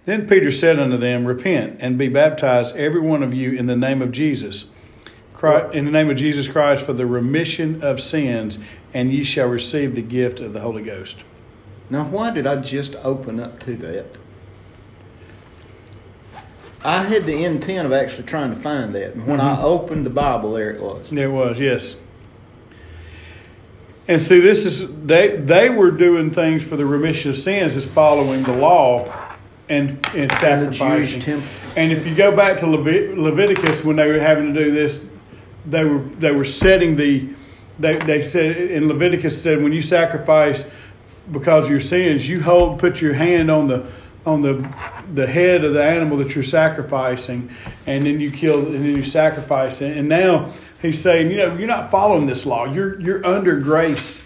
Then 0.06 0.28
Peter 0.28 0.52
said 0.52 0.80
unto 0.80 0.98
them, 0.98 1.26
Repent 1.26 1.78
and 1.80 1.98
be 1.98 2.08
baptized, 2.08 2.76
every 2.78 3.02
one 3.02 3.24
of 3.24 3.34
you, 3.34 3.52
in 3.52 3.66
the 3.66 3.76
name 3.76 4.02
of 4.02 4.12
Jesus, 4.12 4.70
Christ, 5.34 5.76
in 5.76 5.86
the 5.86 5.92
name 5.92 6.10
of 6.10 6.18
Jesus 6.18 6.48
Christ, 6.48 6.86
for 6.86 6.94
the 6.94 7.06
remission 7.06 7.84
of 7.84 8.02
sins, 8.02 8.60
and 8.94 9.12
ye 9.12 9.24
shall 9.24 9.48
receive 9.48 9.96
the 9.96 10.02
gift 10.02 10.40
of 10.40 10.54
the 10.54 10.60
Holy 10.62 10.84
Ghost. 10.84 11.18
Now, 11.90 12.06
why 12.06 12.32
did 12.32 12.48
I 12.48 12.58
just 12.58 12.96
open 13.04 13.40
up 13.40 13.60
to 13.62 13.76
that? 13.78 14.06
I 16.84 17.04
had 17.04 17.26
the 17.26 17.44
intent 17.44 17.86
of 17.86 17.94
actually 17.94 18.24
trying 18.24 18.54
to 18.54 18.60
find 18.60 18.96
that. 18.96 19.14
And 19.14 19.28
when 19.28 19.40
mm-hmm. 19.40 19.62
I 19.62 19.62
opened 19.62 20.06
the 20.06 20.10
Bible, 20.10 20.54
there 20.54 20.72
it 20.72 20.82
was. 20.82 21.10
There 21.10 21.28
it 21.28 21.32
was, 21.32 21.60
yes. 21.60 21.96
And 24.08 24.22
see, 24.22 24.40
this 24.40 24.66
is 24.66 24.88
they 25.06 25.38
they 25.38 25.70
were 25.70 25.92
doing 25.92 26.32
things 26.32 26.64
for 26.64 26.76
the 26.76 26.86
remission 26.86 27.32
of 27.32 27.38
sins, 27.38 27.78
is 27.78 27.86
following 27.86 28.44
the 28.44 28.56
law 28.56 29.14
and 29.70 30.06
and 30.16 30.32
sacrificing. 30.34 31.22
And, 31.22 31.44
and 31.78 31.92
if 31.92 32.08
you 32.08 32.16
go 32.16 32.36
back 32.36 32.58
to 32.58 32.66
Levit- 32.66 33.16
Leviticus, 33.16 33.86
when 33.86 33.98
they 33.98 34.08
were 34.08 34.20
having 34.20 34.54
to 34.54 34.64
do 34.66 34.72
this, 34.72 35.06
they 35.66 35.86
were 35.86 36.00
they 36.00 36.32
were 36.32 36.44
setting 36.44 36.96
the 36.96 37.30
they 37.82 37.98
they 37.98 38.22
said 38.22 38.56
in 38.56 38.88
Leviticus 38.88 39.42
said 39.42 39.62
when 39.62 39.74
you 39.74 39.82
sacrifice 39.82 40.68
because 41.32 41.66
of 41.66 41.72
your 41.72 41.82
sins, 41.82 42.28
you 42.28 42.42
hold 42.42 42.80
put 42.80 43.02
your 43.02 43.14
hand 43.14 43.52
on 43.52 43.68
the 43.68 43.86
on 44.26 44.42
the 44.42 44.54
the 45.14 45.28
head 45.28 45.64
of 45.64 45.74
the 45.74 45.84
animal 45.84 46.18
that 46.18 46.36
you're 46.36 46.44
sacrificing, 46.44 47.50
and 47.88 48.06
then 48.06 48.20
you 48.20 48.32
kill 48.32 48.66
and 48.66 48.76
then 48.76 48.96
you 48.96 49.04
sacrifice 49.04 49.82
it. 49.82 49.98
And 49.98 50.08
now 50.08 50.54
he's 50.82 51.02
saying, 51.02 51.32
you 51.32 51.38
know, 51.38 51.56
you're 51.56 51.68
not 51.68 51.92
following 51.92 52.26
this 52.26 52.46
law. 52.46 52.66
You're 52.66 53.00
you're 53.02 53.26
under 53.26 53.60
grace. 53.60 54.26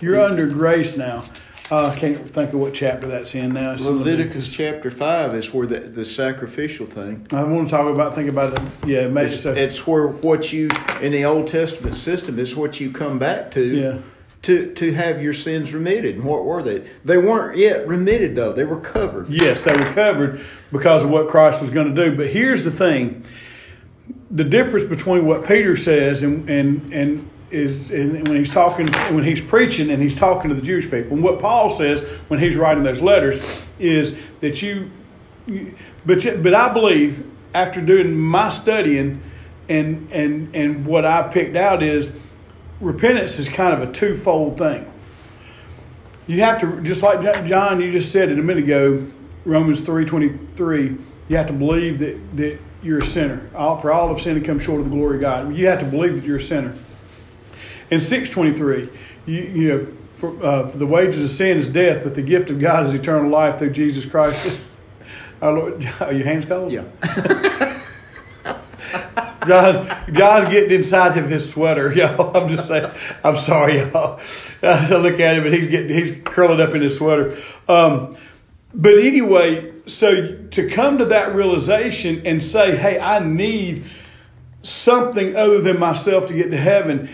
You're 0.00 0.20
under 0.20 0.46
grace 0.46 0.96
now. 0.96 1.24
Uh, 1.70 1.86
I 1.86 1.96
can't 1.96 2.34
think 2.34 2.52
of 2.52 2.58
what 2.58 2.74
chapter 2.74 3.06
that's 3.06 3.34
in 3.36 3.52
now. 3.52 3.72
It's 3.72 3.84
Leviticus 3.84 4.52
chapter 4.52 4.90
five 4.90 5.34
is 5.34 5.54
where 5.54 5.68
the, 5.68 5.80
the 5.80 6.04
sacrificial 6.04 6.86
thing. 6.86 7.28
I 7.32 7.44
want 7.44 7.68
to 7.68 7.76
talk 7.76 7.86
about 7.86 8.14
think 8.16 8.28
about 8.28 8.54
it. 8.54 8.88
Yeah, 8.88 9.06
maybe 9.06 9.32
It's, 9.32 9.42
so. 9.42 9.52
it's 9.52 9.86
where 9.86 10.08
what 10.08 10.52
you 10.52 10.68
in 11.00 11.12
the 11.12 11.24
Old 11.24 11.46
Testament 11.46 11.94
system 11.94 12.40
is 12.40 12.56
what 12.56 12.80
you 12.80 12.90
come 12.90 13.18
back 13.18 13.52
to. 13.52 13.62
Yeah. 13.64 13.98
To, 14.44 14.72
to 14.76 14.94
have 14.94 15.22
your 15.22 15.34
sins 15.34 15.74
remitted. 15.74 16.14
And 16.16 16.24
what 16.24 16.46
were 16.46 16.62
they? 16.62 16.88
They 17.04 17.18
weren't 17.18 17.58
yet 17.58 17.86
remitted 17.86 18.34
though. 18.34 18.54
They 18.54 18.64
were 18.64 18.80
covered. 18.80 19.28
Yes, 19.28 19.64
they 19.64 19.72
were 19.72 19.84
covered 19.84 20.40
because 20.72 21.04
of 21.04 21.10
what 21.10 21.28
Christ 21.28 21.60
was 21.60 21.68
going 21.68 21.94
to 21.94 22.10
do. 22.10 22.16
But 22.16 22.28
here's 22.28 22.64
the 22.64 22.70
thing: 22.70 23.22
the 24.30 24.44
difference 24.44 24.88
between 24.88 25.26
what 25.26 25.46
Peter 25.46 25.76
says 25.76 26.22
and 26.22 26.48
and 26.48 26.90
and 26.90 27.30
is 27.50 27.90
and 27.90 28.26
when 28.28 28.36
he's 28.36 28.50
talking 28.52 28.86
when 29.14 29.24
he's 29.24 29.40
preaching 29.40 29.90
and 29.90 30.02
he's 30.02 30.16
talking 30.16 30.48
to 30.50 30.54
the 30.54 30.62
Jewish 30.62 30.84
people, 30.90 31.14
and 31.14 31.22
what 31.22 31.38
Paul 31.40 31.70
says 31.70 32.00
when 32.28 32.38
he's 32.40 32.56
writing 32.56 32.82
those 32.84 33.00
letters 33.02 33.44
is 33.78 34.16
that 34.40 34.62
you, 34.62 34.90
you 35.46 35.74
but 36.06 36.24
you- 36.24 36.36
but 36.36 36.54
I 36.54 36.72
believe 36.72 37.24
after 37.54 37.80
doing 37.80 38.16
my 38.16 38.48
studying 38.50 39.22
and 39.68 40.08
and 40.12 40.54
and 40.54 40.86
what 40.86 41.04
I 41.04 41.22
picked 41.22 41.56
out 41.56 41.82
is 41.82 42.10
repentance 42.80 43.38
is 43.38 43.48
kind 43.48 43.74
of 43.80 43.88
a 43.88 43.92
twofold 43.92 44.56
thing. 44.58 44.86
You 46.26 46.40
have 46.40 46.60
to 46.60 46.80
just 46.82 47.02
like 47.02 47.20
John, 47.46 47.80
you 47.80 47.90
just 47.90 48.12
said 48.12 48.28
it 48.30 48.38
a 48.38 48.42
minute 48.42 48.64
ago, 48.64 49.06
Romans 49.44 49.80
three 49.80 50.04
twenty 50.04 50.38
three. 50.56 50.96
You 51.28 51.36
have 51.36 51.46
to 51.48 51.52
believe 51.52 51.98
that 51.98 52.36
that 52.36 52.58
you're 52.82 53.00
a 53.00 53.04
sinner. 53.04 53.48
All, 53.54 53.76
for 53.78 53.92
all 53.92 54.10
of 54.10 54.20
sin 54.20 54.36
to 54.36 54.40
come 54.40 54.58
short 54.58 54.78
of 54.78 54.84
the 54.86 54.90
glory 54.90 55.16
of 55.16 55.20
God. 55.20 55.54
You 55.54 55.66
have 55.66 55.80
to 55.80 55.84
believe 55.84 56.14
that 56.14 56.24
you're 56.24 56.38
a 56.38 56.42
sinner. 56.42 56.74
Twenty 57.90 58.52
three, 58.52 58.88
you 59.26 59.42
you 59.42 59.68
know. 59.68 59.86
For, 60.14 60.44
uh, 60.44 60.68
for 60.68 60.76
the 60.76 60.86
wages 60.86 61.22
of 61.22 61.30
sin 61.30 61.56
is 61.56 61.66
death, 61.66 62.04
but 62.04 62.14
the 62.14 62.20
gift 62.20 62.50
of 62.50 62.60
God 62.60 62.86
is 62.86 62.92
eternal 62.92 63.30
life 63.30 63.58
through 63.58 63.70
Jesus 63.70 64.04
Christ. 64.04 64.60
Our 65.40 65.54
Lord, 65.54 65.88
are 66.00 66.12
your 66.12 66.26
hands 66.26 66.44
cold? 66.44 66.70
Yeah. 66.70 66.84
John's, 69.46 69.78
John's 70.12 70.48
getting 70.50 70.70
inside 70.70 71.16
of 71.16 71.28
his 71.28 71.50
sweater, 71.50 71.92
y'all. 71.92 72.36
I'm 72.36 72.48
just 72.48 72.68
saying. 72.68 72.90
I'm 73.24 73.36
sorry, 73.36 73.78
y'all. 73.78 74.20
I 74.62 74.88
look 74.96 75.18
at 75.18 75.36
him 75.36 75.46
and 75.46 75.54
he's 75.54 75.68
getting 75.68 75.96
he's 75.96 76.22
curling 76.24 76.60
up 76.60 76.74
in 76.74 76.82
his 76.82 76.96
sweater. 76.96 77.38
Um, 77.66 78.16
but 78.74 78.98
anyway, 78.98 79.72
so 79.86 80.36
to 80.50 80.68
come 80.68 80.98
to 80.98 81.06
that 81.06 81.34
realization 81.34 82.26
and 82.26 82.44
say, 82.44 82.76
"Hey, 82.76 83.00
I 83.00 83.20
need 83.20 83.84
something 84.62 85.34
other 85.34 85.60
than 85.60 85.80
myself 85.80 86.26
to 86.26 86.34
get 86.34 86.50
to 86.50 86.58
heaven," 86.58 87.08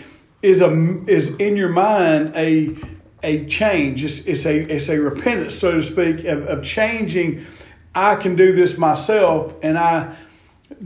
is 0.47 0.61
a 0.61 1.03
is 1.07 1.35
in 1.35 1.57
your 1.57 1.69
mind 1.69 2.33
a 2.35 2.75
a 3.21 3.45
change. 3.45 4.03
It's, 4.03 4.19
it's 4.25 4.45
a 4.45 4.59
it's 4.73 4.89
a 4.89 4.99
repentance, 4.99 5.57
so 5.57 5.71
to 5.71 5.83
speak, 5.83 6.23
of, 6.23 6.47
of 6.47 6.63
changing. 6.63 7.45
I 7.93 8.15
can 8.15 8.35
do 8.35 8.53
this 8.53 8.77
myself, 8.77 9.53
and 9.61 9.77
I 9.77 10.15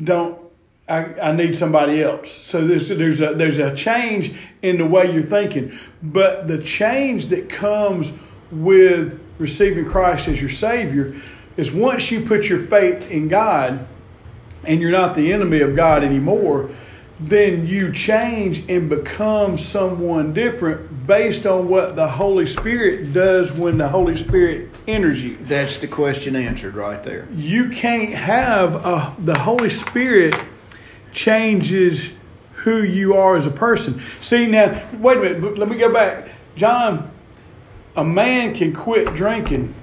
don't 0.03 0.39
I, 0.89 1.03
I 1.22 1.32
need 1.34 1.56
somebody 1.56 2.01
else. 2.01 2.32
So 2.32 2.65
there's 2.65 2.89
there's 2.89 3.22
a 3.22 3.36
there's 3.36 3.60
a 3.60 3.75
change 3.75 4.34
in 4.63 4.80
the 4.80 4.86
way 4.86 5.12
you're 5.12 5.22
thinking, 5.22 5.77
but 6.01 6.48
the 6.48 6.58
change 6.63 7.27
that 7.27 7.48
comes 7.48 8.12
with 8.51 9.20
receiving 9.38 9.86
Christ 9.86 10.27
as 10.27 10.41
your 10.41 10.50
Savior 10.50 11.15
is 11.56 11.72
once 11.72 12.10
you 12.10 12.25
put 12.25 12.50
your 12.50 12.65
faith 12.65 13.12
in 13.12 13.27
God, 13.27 13.88
and 14.63 14.82
you're 14.82 14.91
not 14.91 15.13
the 15.15 15.32
enemy 15.32 15.60
of 15.60 15.75
God 15.75 16.03
anymore, 16.03 16.72
then 17.21 17.67
you 17.67 17.91
change 17.93 18.67
and 18.67 18.89
become 18.89 19.57
someone 19.57 20.33
different 20.33 21.05
based 21.05 21.45
on 21.45 21.69
what 21.69 21.95
the 21.95 22.07
Holy 22.07 22.47
Spirit 22.47 23.13
does 23.13 23.51
when 23.51 23.77
the 23.77 23.87
Holy 23.87 24.17
Spirit 24.17 24.69
enters 24.87 25.23
you 25.23 25.37
That's 25.37 25.77
the 25.77 25.87
question 25.87 26.35
answered 26.35 26.75
right 26.75 27.03
there. 27.03 27.27
you 27.31 27.69
can't 27.69 28.13
have 28.13 28.73
a, 28.85 29.15
the 29.19 29.37
Holy 29.39 29.69
Spirit 29.69 30.35
changes 31.13 32.11
who 32.53 32.83
you 32.83 33.15
are 33.15 33.35
as 33.35 33.45
a 33.45 33.51
person. 33.51 34.01
See 34.21 34.45
now, 34.47 34.87
wait 34.97 35.17
a 35.17 35.21
minute. 35.21 35.57
Let 35.57 35.67
me 35.69 35.77
go 35.77 35.91
back, 35.91 36.29
John. 36.55 37.11
A 37.95 38.03
man 38.03 38.55
can 38.55 38.73
quit 38.73 39.13
drinking, 39.15 39.75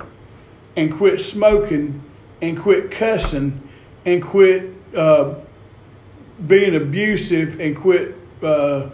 and 0.76 0.92
quit 0.92 1.20
smoking, 1.20 2.02
and 2.40 2.58
quit 2.58 2.90
cussing, 2.90 3.68
and 4.06 4.22
quit 4.22 4.72
uh, 4.96 5.34
being 6.46 6.74
abusive, 6.74 7.60
and 7.60 7.76
quit. 7.76 8.14
Uh, 8.42 8.90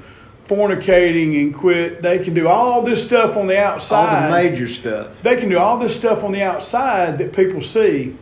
fornicating 0.46 1.40
and 1.40 1.54
quit 1.54 2.02
they 2.02 2.18
can 2.18 2.34
do 2.34 2.46
all 2.46 2.82
this 2.82 3.02
stuff 3.02 3.34
on 3.34 3.46
the 3.46 3.58
All 3.58 3.74
outside 3.74 4.26
the 4.26 4.30
major 4.30 4.68
stuff. 4.68 5.22
they 5.22 5.36
can 5.36 5.48
do 5.48 5.58
all 5.58 5.78
this 5.78 5.96
stuff 5.96 6.22
on 6.22 6.32
the 6.32 6.42
outside 6.42 7.16
that 7.16 7.32
people 7.32 7.62
see, 7.62 8.14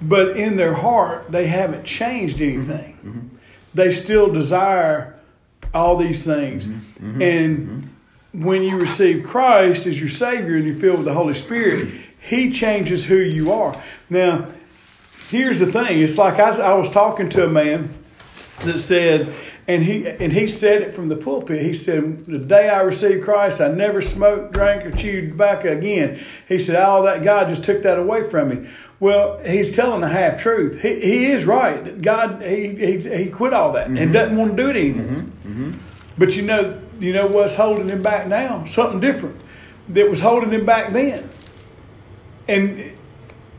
but 0.00 0.36
in 0.36 0.56
their 0.56 0.74
heart, 0.74 1.30
they 1.30 1.46
haven't 1.46 1.84
changed 1.84 2.38
mm-hmm. 2.38 2.70
anything. 2.70 2.98
Mm-hmm. 3.04 3.36
They 3.74 3.92
still 3.92 4.32
desire 4.32 5.18
all 5.74 5.96
these 5.96 6.24
things. 6.24 6.66
Mm-hmm. 6.66 7.22
And 7.22 7.96
when 8.32 8.62
you 8.62 8.78
receive 8.78 9.24
Christ 9.24 9.86
as 9.86 10.00
your 10.00 10.08
Savior 10.08 10.56
and 10.56 10.66
you're 10.66 10.76
filled 10.76 10.98
with 10.98 11.06
the 11.06 11.14
Holy 11.14 11.34
Spirit, 11.34 11.92
He 12.20 12.50
changes 12.50 13.06
who 13.06 13.16
you 13.16 13.52
are. 13.52 13.80
Now, 14.08 14.48
here's 15.28 15.58
the 15.58 15.70
thing 15.70 16.00
it's 16.00 16.18
like 16.18 16.38
I, 16.38 16.56
I 16.56 16.74
was 16.74 16.88
talking 16.88 17.28
to 17.30 17.44
a 17.44 17.48
man 17.48 17.94
that 18.60 18.78
said, 18.78 19.32
and 19.66 19.82
he 19.82 20.06
and 20.06 20.32
he 20.32 20.46
said 20.46 20.82
it 20.82 20.94
from 20.94 21.08
the 21.08 21.16
pulpit. 21.16 21.62
He 21.62 21.74
said, 21.74 22.24
"The 22.24 22.38
day 22.38 22.68
I 22.68 22.80
received 22.80 23.24
Christ, 23.24 23.60
I 23.60 23.68
never 23.68 24.00
smoked, 24.00 24.52
drank, 24.52 24.84
or 24.84 24.90
chewed 24.90 25.30
tobacco 25.30 25.72
again." 25.72 26.20
He 26.48 26.58
said, 26.58 26.76
"All 26.76 27.02
that 27.04 27.22
God 27.22 27.48
just 27.48 27.64
took 27.64 27.82
that 27.82 27.98
away 27.98 28.28
from 28.28 28.48
me." 28.48 28.68
Well, 28.98 29.38
he's 29.46 29.74
telling 29.74 30.00
the 30.00 30.08
half 30.08 30.40
truth. 30.40 30.82
He, 30.82 31.00
he 31.00 31.26
is 31.26 31.44
right. 31.44 32.00
God 32.02 32.42
he, 32.42 32.74
he 32.74 32.98
he 32.98 33.26
quit 33.30 33.54
all 33.54 33.72
that 33.72 33.86
and 33.86 33.96
mm-hmm. 33.96 34.12
doesn't 34.12 34.36
want 34.36 34.56
to 34.56 34.62
do 34.62 34.70
it 34.70 34.76
anymore. 34.76 35.06
Mm-hmm. 35.06 35.64
Mm-hmm. 35.64 35.78
But 36.18 36.36
you 36.36 36.42
know, 36.42 36.80
you 36.98 37.12
know 37.12 37.26
what's 37.26 37.54
holding 37.54 37.88
him 37.88 38.02
back 38.02 38.26
now? 38.26 38.64
Something 38.66 39.00
different 39.00 39.40
that 39.88 40.08
was 40.08 40.20
holding 40.20 40.50
him 40.50 40.66
back 40.66 40.92
then. 40.92 41.28
And 42.48 42.92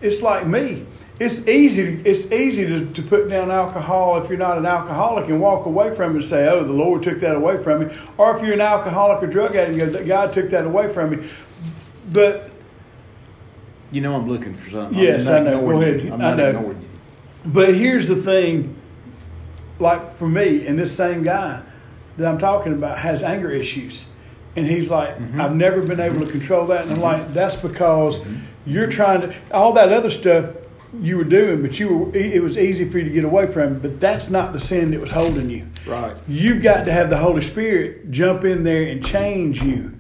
it's 0.02 0.22
like 0.22 0.46
me. 0.46 0.86
It's 1.22 1.48
easy. 1.48 2.02
It's 2.04 2.32
easy 2.32 2.66
to, 2.66 2.92
to 2.94 3.04
put 3.04 3.28
down 3.30 3.52
alcohol 3.52 4.20
if 4.20 4.28
you're 4.28 4.40
not 4.40 4.58
an 4.58 4.66
alcoholic 4.66 5.30
and 5.30 5.40
walk 5.40 5.68
away 5.68 5.94
from 5.96 6.14
it 6.14 6.16
and 6.16 6.26
say, 6.26 6.50
"Oh, 6.50 6.64
the 6.64 6.74
Lord 6.74 7.04
took 7.04 7.20
that 7.20 7.36
away 7.36 7.62
from 7.64 7.86
me." 7.86 7.96
Or 8.18 8.36
if 8.36 8.44
you're 8.44 8.56
an 8.56 8.62
alcoholic 8.62 9.22
or 9.22 9.28
drug 9.28 9.56
addict, 9.56 9.78
you 9.78 9.86
go, 9.86 10.04
"God 10.04 10.34
took 10.34 10.50
that 10.50 10.66
away 10.66 10.92
from 10.92 11.12
me." 11.12 11.30
But 12.12 12.50
You 13.92 14.02
know 14.02 14.16
I'm 14.16 14.28
looking 14.28 14.56
for 14.56 14.72
something. 14.72 14.98
Yes, 14.98 15.28
I'm 15.28 15.44
not 15.44 15.54
I 15.54 15.58
know. 15.58 15.62
Go 15.62 15.82
you. 15.82 15.96
ahead. 15.96 16.12
I'm 16.12 16.22
I 16.22 16.34
know. 16.34 16.50
ignoring 16.50 16.82
you. 16.82 16.88
But 17.46 17.76
here's 17.76 18.08
the 18.08 18.16
thing 18.16 18.76
like 19.78 20.18
for 20.18 20.28
me, 20.28 20.66
and 20.66 20.80
this 20.80 20.96
same 20.96 21.22
guy 21.22 21.62
that 22.18 22.28
I'm 22.28 22.40
talking 22.40 22.74
about 22.74 22.98
has 22.98 23.22
anger 23.22 23.52
issues. 23.52 24.06
And 24.56 24.66
he's 24.66 24.90
like, 24.90 25.18
mm-hmm. 25.18 25.40
I've 25.40 25.56
never 25.56 25.84
been 25.84 26.00
able 26.00 26.26
to 26.26 26.32
control 26.32 26.66
that. 26.68 26.86
And 26.86 26.94
I'm 26.94 27.00
like, 27.00 27.22
mm-hmm. 27.22 27.34
that's 27.34 27.56
because 27.56 28.20
mm-hmm. 28.20 28.38
you're 28.66 28.88
trying 28.88 29.22
to, 29.22 29.36
all 29.52 29.74
that 29.74 29.94
other 29.94 30.10
stuff 30.10 30.56
you 31.00 31.18
were 31.18 31.24
doing, 31.24 31.62
but 31.62 31.80
you 31.80 31.88
were, 31.96 32.16
it 32.16 32.42
was 32.44 32.58
easy 32.58 32.88
for 32.90 32.98
you 32.98 33.06
to 33.06 33.10
get 33.10 33.24
away 33.24 33.48
from. 33.48 33.80
But 33.80 34.00
that's 34.02 34.30
not 34.30 34.54
the 34.54 34.60
sin 34.60 34.92
that 34.92 35.00
was 35.00 35.12
holding 35.12 35.50
you. 35.50 35.68
Right. 35.86 36.16
You've 36.28 36.62
got 36.62 36.86
to 36.86 36.92
have 36.92 37.10
the 37.10 37.18
Holy 37.18 37.42
Spirit 37.42 38.12
jump 38.12 38.44
in 38.44 38.64
there 38.64 38.84
and 38.84 39.06
change 39.06 39.62
you. 39.62 39.98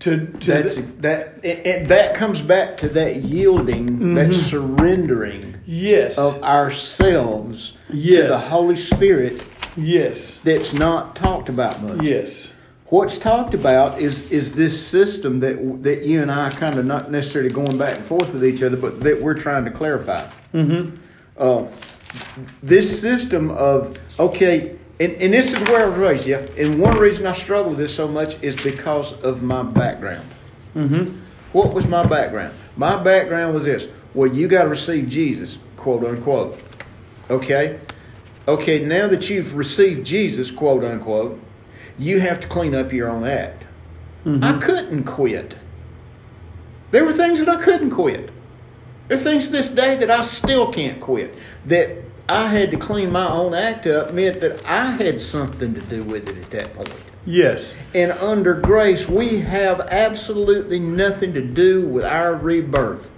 To, 0.00 0.26
to 0.26 0.52
That's 0.52 0.76
that. 0.98 1.40
It, 1.42 1.66
it, 1.66 1.88
that 1.88 2.14
comes 2.14 2.42
back 2.42 2.76
to 2.78 2.88
that 2.90 3.16
yielding, 3.16 4.14
that 4.14 4.28
Mm-hmm. 4.28 4.32
surrendering 4.48 5.54
yes, 5.66 6.18
of 6.18 6.42
ourselves 6.42 7.76
to 7.90 7.94
the 8.28 8.38
Holy 8.38 8.76
Spirit. 8.76 9.42
yes, 9.76 10.36
That's 10.38 10.72
not 10.74 11.16
talked 11.16 11.48
about 11.48 11.82
much. 11.82 12.02
yes, 12.02 12.54
What's 12.88 13.18
talked 13.18 13.52
about 13.52 14.00
is 14.00 14.30
is 14.30 14.54
this 14.54 14.86
system 14.86 15.40
that 15.40 15.82
that 15.82 16.04
you 16.04 16.22
and 16.22 16.30
I 16.30 16.50
kind 16.50 16.78
of 16.78 16.84
not 16.84 17.10
necessarily 17.10 17.50
going 17.50 17.76
back 17.78 17.96
and 17.96 18.04
forth 18.04 18.32
with 18.32 18.44
each 18.44 18.62
other, 18.62 18.76
but 18.76 19.00
that 19.00 19.20
we're 19.20 19.34
trying 19.34 19.64
to 19.64 19.72
clarify. 19.72 20.30
Mm-hmm. 20.54 20.96
Uh, 21.36 21.66
this 22.62 23.00
system 23.00 23.50
of 23.50 23.98
okay, 24.20 24.76
and, 25.00 25.12
and 25.14 25.34
this 25.34 25.52
is 25.52 25.60
where 25.68 25.84
I 25.84 25.88
was 25.88 25.98
raised, 25.98 26.26
yeah. 26.26 26.46
And 26.56 26.80
one 26.80 26.96
reason 26.96 27.26
I 27.26 27.32
struggle 27.32 27.70
with 27.70 27.78
this 27.78 27.94
so 27.94 28.06
much 28.06 28.40
is 28.40 28.54
because 28.54 29.14
of 29.22 29.42
my 29.42 29.64
background. 29.64 30.28
Mm-hmm. 30.76 31.18
What 31.52 31.74
was 31.74 31.88
my 31.88 32.06
background? 32.06 32.54
My 32.76 33.02
background 33.02 33.52
was 33.52 33.64
this: 33.64 33.88
well, 34.14 34.32
you 34.32 34.46
got 34.46 34.62
to 34.62 34.68
receive 34.68 35.08
Jesus, 35.08 35.58
quote 35.76 36.04
unquote. 36.04 36.62
Okay, 37.30 37.80
okay. 38.46 38.84
Now 38.84 39.08
that 39.08 39.28
you've 39.28 39.56
received 39.56 40.06
Jesus, 40.06 40.52
quote 40.52 40.84
unquote, 40.84 41.40
you 41.98 42.20
have 42.20 42.40
to 42.40 42.48
clean 42.48 42.74
up 42.74 42.92
your 42.92 43.08
own 43.08 43.24
act. 43.24 43.64
Mm-hmm. 44.24 44.44
I 44.44 44.58
couldn't 44.58 45.04
quit. 45.04 45.56
There 46.90 47.04
were 47.04 47.12
things 47.12 47.40
that 47.40 47.48
I 47.48 47.62
couldn't 47.62 47.90
quit. 47.90 48.30
There 49.08 49.16
are 49.16 49.20
things 49.20 49.46
to 49.46 49.52
this 49.52 49.68
day 49.68 49.96
that 49.96 50.10
I 50.10 50.22
still 50.22 50.72
can't 50.72 51.00
quit. 51.00 51.34
That 51.66 52.02
I 52.28 52.48
had 52.48 52.70
to 52.72 52.76
clean 52.76 53.12
my 53.12 53.28
own 53.28 53.54
act 53.54 53.86
up 53.86 54.12
meant 54.12 54.40
that 54.40 54.64
I 54.66 54.92
had 54.92 55.22
something 55.22 55.74
to 55.74 55.80
do 55.80 56.02
with 56.02 56.28
it 56.28 56.38
at 56.38 56.50
that 56.50 56.74
point. 56.74 56.92
Yes. 57.24 57.76
And 57.94 58.10
under 58.12 58.54
grace, 58.54 59.08
we 59.08 59.38
have 59.40 59.80
absolutely 59.80 60.78
nothing 60.78 61.32
to 61.34 61.42
do 61.42 61.86
with 61.86 62.04
our 62.04 62.34
rebirth. 62.34 63.10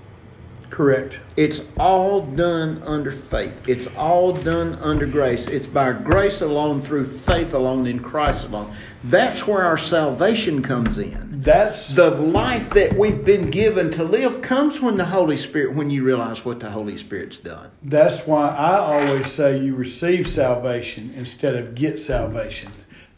Correct. 0.70 1.18
It's 1.37 1.62
all 1.78 2.20
done 2.22 2.82
under 2.84 3.10
faith. 3.10 3.66
It's 3.68 3.87
all 3.96 4.32
done 4.32 4.75
under 4.82 5.06
grace. 5.06 5.48
It's 5.48 5.66
by 5.66 5.92
grace 5.92 6.40
alone, 6.42 6.82
through 6.82 7.06
faith 7.06 7.54
alone, 7.54 7.87
in 7.87 8.00
Christ 8.00 8.48
alone. 8.48 8.75
That's 9.04 9.46
where 9.46 9.62
our 9.64 9.78
salvation 9.78 10.62
comes 10.62 10.98
in. 10.98 11.40
That's 11.42 11.90
The 11.94 12.10
life 12.10 12.70
that 12.70 12.92
we've 12.98 13.25
been 13.25 13.50
given 13.50 13.90
to 13.92 14.04
live 14.04 14.42
comes 14.42 14.80
when 14.80 14.96
the 14.98 15.04
Holy 15.06 15.37
Spirit, 15.37 15.75
when 15.75 15.88
you 15.88 16.04
realize 16.04 16.44
what 16.44 16.60
the 16.60 16.70
Holy 16.70 16.96
Spirit's 16.96 17.38
done. 17.38 17.70
that's 17.82 18.26
why 18.26 18.48
I 18.48 18.76
always 18.78 19.30
say 19.30 19.58
you 19.58 19.75
receive 19.75 20.28
salvation 20.28 21.12
instead 21.16 21.54
of 21.56 21.75
get 21.75 21.98
salvation. 21.98 22.70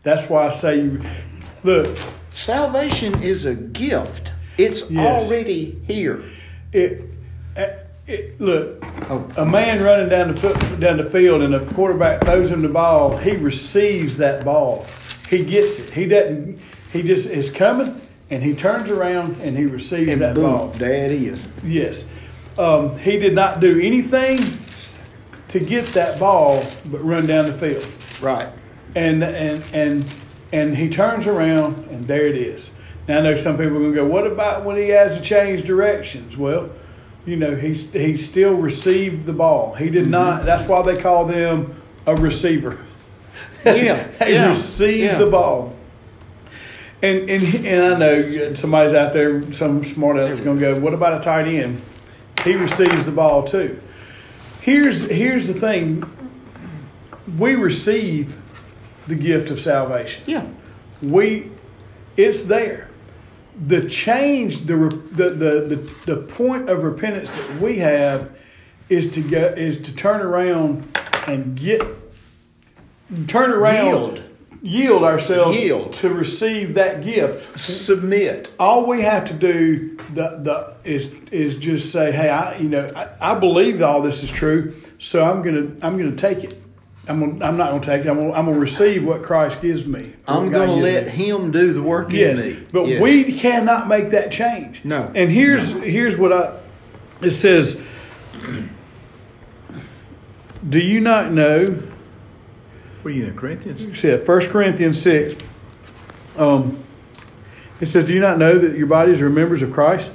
That's 0.03 0.31
why 0.31 0.47
I 0.47 0.51
say 0.51 0.77
you 0.81 1.03
look. 1.65 1.97
Salvation 2.31 3.21
is 3.23 3.45
a 3.45 3.55
gift. 3.55 4.33
It's 4.57 4.89
Yes. 4.91 5.25
already 5.25 5.81
here. 5.87 6.23
It, 6.73 7.03
it, 7.57 8.41
look, 8.41 8.85
Oh. 9.09 9.27
a 9.37 9.45
man 9.47 9.83
running 9.83 10.09
down 10.09 10.33
the 10.33 10.41
foot, 10.41 10.81
down 10.81 10.97
the 10.97 11.11
field 11.11 11.43
and 11.43 11.55
a 11.55 11.61
quarterback 11.75 12.23
throws 12.23 12.51
him 12.51 12.63
the 12.63 12.69
ball. 12.69 13.17
He 13.17 13.33
receives 13.37 14.17
that 14.19 14.45
ball. 14.45 14.87
He 15.29 15.45
gets 15.45 15.81
it. 15.81 15.93
He 15.93 16.07
doesn't. 16.07 16.61
He 16.93 17.03
just 17.03 17.29
is 17.29 17.51
coming 17.51 18.01
and 18.31 18.43
he 18.43 18.55
turns 18.55 18.91
around 18.91 19.41
and 19.41 19.57
he 19.57 19.65
receives 19.67 20.11
And 20.13 20.21
that 20.21 20.35
boom, 20.35 20.45
ball. 20.45 20.67
there 20.69 21.05
it 21.07 21.11
is. 21.13 21.47
Yes. 21.65 22.09
Um, 22.59 22.99
he 22.99 23.19
did 23.19 23.35
not 23.35 23.61
do 23.61 23.81
anything 23.81 24.39
to 25.49 25.59
get 25.61 25.87
that 25.87 26.19
ball 26.21 26.63
but 26.87 27.05
run 27.05 27.27
down 27.27 27.47
the 27.47 27.53
field. 27.53 27.87
Right. 28.21 28.49
And 28.95 29.23
and 29.25 29.65
and 29.73 30.15
and 30.53 30.77
he 30.77 30.89
turns 30.91 31.27
around 31.27 31.89
and 31.91 32.07
there 32.07 32.27
it 32.27 32.37
is. 32.37 32.71
Now 33.09 33.19
I 33.19 33.21
know 33.23 33.37
some 33.37 33.57
people 33.57 33.77
are 33.77 33.81
gonna 33.81 33.95
go, 33.95 34.05
What 34.07 34.27
about 34.27 34.65
when 34.65 34.77
he 34.77 34.89
has 34.91 35.17
to 35.17 35.23
change 35.23 35.65
directions? 35.65 36.37
Well, 36.37 36.71
you 37.27 37.37
know, 37.37 37.55
he 37.55 37.75
he 37.75 38.17
still 38.17 38.55
received 38.55 39.27
the 39.27 39.33
ball. 39.33 39.75
He 39.75 39.91
did 39.91 40.03
mm-hmm. 40.03 40.13
not 40.13 40.45
that's 40.45 40.67
why 40.67 40.83
they 40.83 41.01
call 41.01 41.27
them 41.27 41.81
a 42.07 42.15
receiver. 42.15 42.85
Yeah, 43.65 44.09
he 44.25 44.33
yeah, 44.33 44.49
received 44.49 45.05
yeah. 45.05 45.19
the 45.19 45.27
ball. 45.27 45.77
And, 47.03 47.31
and 47.31 47.65
and 47.65 47.95
I 47.95 47.99
know 47.99 48.55
somebody's 48.55 48.95
out 48.95 49.13
there, 49.13 49.53
some 49.53 49.85
smart 49.85 50.19
aleck's 50.19 50.41
going 50.41 50.59
to 50.59 50.61
go. 50.61 50.81
What 50.81 50.93
about 50.93 51.21
a 51.21 51.25
tight 51.25 51.47
end? 51.47 51.81
He 52.45 52.55
receives 52.55 53.07
the 53.07 53.13
ball 53.13 53.45
too. 53.45 53.81
Here's 54.61 55.09
here's 55.11 55.47
the 55.47 55.55
thing. 55.55 56.05
We 57.39 57.55
receive 57.55 58.37
the 59.07 59.15
gift 59.15 59.51
of 59.51 59.61
salvation. 59.61 60.23
Yeah. 60.27 60.47
We, 61.03 61.51
it's 62.17 62.45
there. 62.45 62.90
The 63.67 63.89
change, 63.89 64.67
the 64.67 64.77
the 64.77 65.31
the 65.31 65.61
the, 65.77 66.15
the 66.15 66.17
point 66.17 66.69
of 66.69 66.83
repentance 66.85 67.35
that 67.37 67.61
we 67.61 67.79
have 67.79 68.37
is 68.89 69.11
to 69.13 69.21
go 69.23 69.39
is 69.57 69.81
to 69.83 69.95
turn 69.95 70.21
around 70.21 70.97
and 71.27 71.57
get 71.57 71.83
turn 73.27 73.51
around 73.51 73.87
Yield. 73.87 74.23
yield 74.63 75.03
ourselves 75.05 75.59
Yield. 75.59 75.93
to 75.95 76.09
receive 76.11 76.75
that 76.75 77.03
gift 77.03 77.59
Submit. 77.59 78.51
all 78.59 78.87
we 78.87 79.03
have 79.03 79.25
to 79.27 79.35
do 79.35 79.97
the, 80.15 80.39
the 80.43 80.75
is 80.85 81.13
is 81.33 81.57
just 81.57 81.91
say 81.93 82.13
hey 82.13 82.29
i 82.29 82.57
you 82.59 82.69
know 82.69 82.91
I, 82.95 83.33
I 83.33 83.39
believe 83.39 83.83
all 83.83 84.01
this 84.03 84.23
is 84.23 84.31
true 84.31 84.77
so 84.99 85.25
i'm 85.25 85.43
gonna 85.43 85.73
i'm 85.83 85.99
gonna 85.99 86.15
take 86.17 86.45
it 86.45 86.60
i'm 87.11 87.21
gonna, 87.21 87.45
i'm 87.45 87.57
not 87.57 87.71
gonna 87.71 87.83
take 87.83 88.05
it 88.05 88.09
i'm 88.09 88.31
gonna, 88.31 88.53
receive 88.53 89.05
what 89.05 89.23
christ 89.23 89.61
gives 89.61 89.85
me 89.87 90.13
I'm 90.29 90.51
going 90.51 90.69
to 90.69 90.75
let 90.77 91.07
me. 91.07 91.11
Him 91.11 91.51
do 91.51 91.73
the 91.73 91.83
work 91.83 92.11
yes 92.13 92.39
in 92.39 92.45
me. 92.55 92.67
but 92.73 92.87
Yes. 92.87 93.03
we 93.03 93.33
cannot 93.39 93.89
make 93.89 94.11
that 94.11 94.31
change 94.31 94.81
No. 94.85 95.11
and 95.15 95.31
here's 95.31 95.73
here's 95.73 96.17
what 96.17 96.33
i 96.33 96.57
it 97.21 97.31
says 97.33 97.81
do 100.69 100.79
you 100.79 101.01
not 101.01 101.33
know 101.33 101.83
What 103.03 103.13
are 103.13 103.17
you 103.17 103.25
in 103.27 103.37
Corinthians? 103.37 103.99
said, 103.99 104.27
1 104.29 104.41
Corinthians 104.49 105.01
6, 105.01 105.43
um, 106.37 106.77
it 107.81 107.87
says, 107.87 108.05
Do 108.05 108.13
you 108.13 108.21
not 108.21 108.37
know 108.39 108.59
that 108.59 108.77
your 108.77 108.87
bodies 108.87 109.23
are 109.23 109.31
members 109.31 109.63
of 109.63 109.73
Christ? 109.73 110.13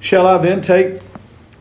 Shall 0.00 0.26
I 0.26 0.38
then 0.38 0.60
take 0.60 1.00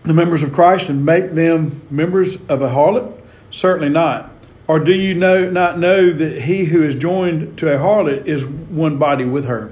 the 0.01 0.13
members 0.15 0.41
of 0.41 0.51
Christ 0.51 0.89
and 0.89 1.05
make 1.05 1.33
them 1.33 1.81
members 1.91 2.37
of 2.47 2.61
a 2.63 2.69
harlot? 2.69 3.19
Certainly 3.51 3.89
not. 3.89 4.31
Or 4.73 4.79
do 4.79 4.91
you 4.91 5.13
know 5.13 5.51
not 5.51 5.77
know 5.77 6.11
that 6.11 6.41
he 6.41 6.65
who 6.65 6.81
is 6.81 6.95
joined 6.95 7.59
to 7.59 7.71
a 7.71 7.77
harlot 7.77 8.25
is 8.25 8.43
one 8.43 8.97
body 8.97 9.23
with 9.23 9.45
her? 9.45 9.71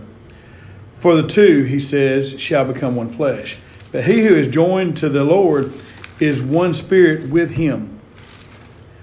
For 0.93 1.15
the 1.15 1.27
two, 1.27 1.63
he 1.63 1.79
says, 1.79 2.39
shall 2.39 2.65
become 2.65 2.95
one 2.95 3.09
flesh. 3.09 3.57
But 3.91 4.03
he 4.03 4.21
who 4.21 4.35
is 4.35 4.47
joined 4.47 4.97
to 4.97 5.09
the 5.09 5.23
Lord 5.23 5.73
is 6.19 6.43
one 6.43 6.75
spirit 6.75 7.31
with 7.31 7.55
him. 7.55 7.99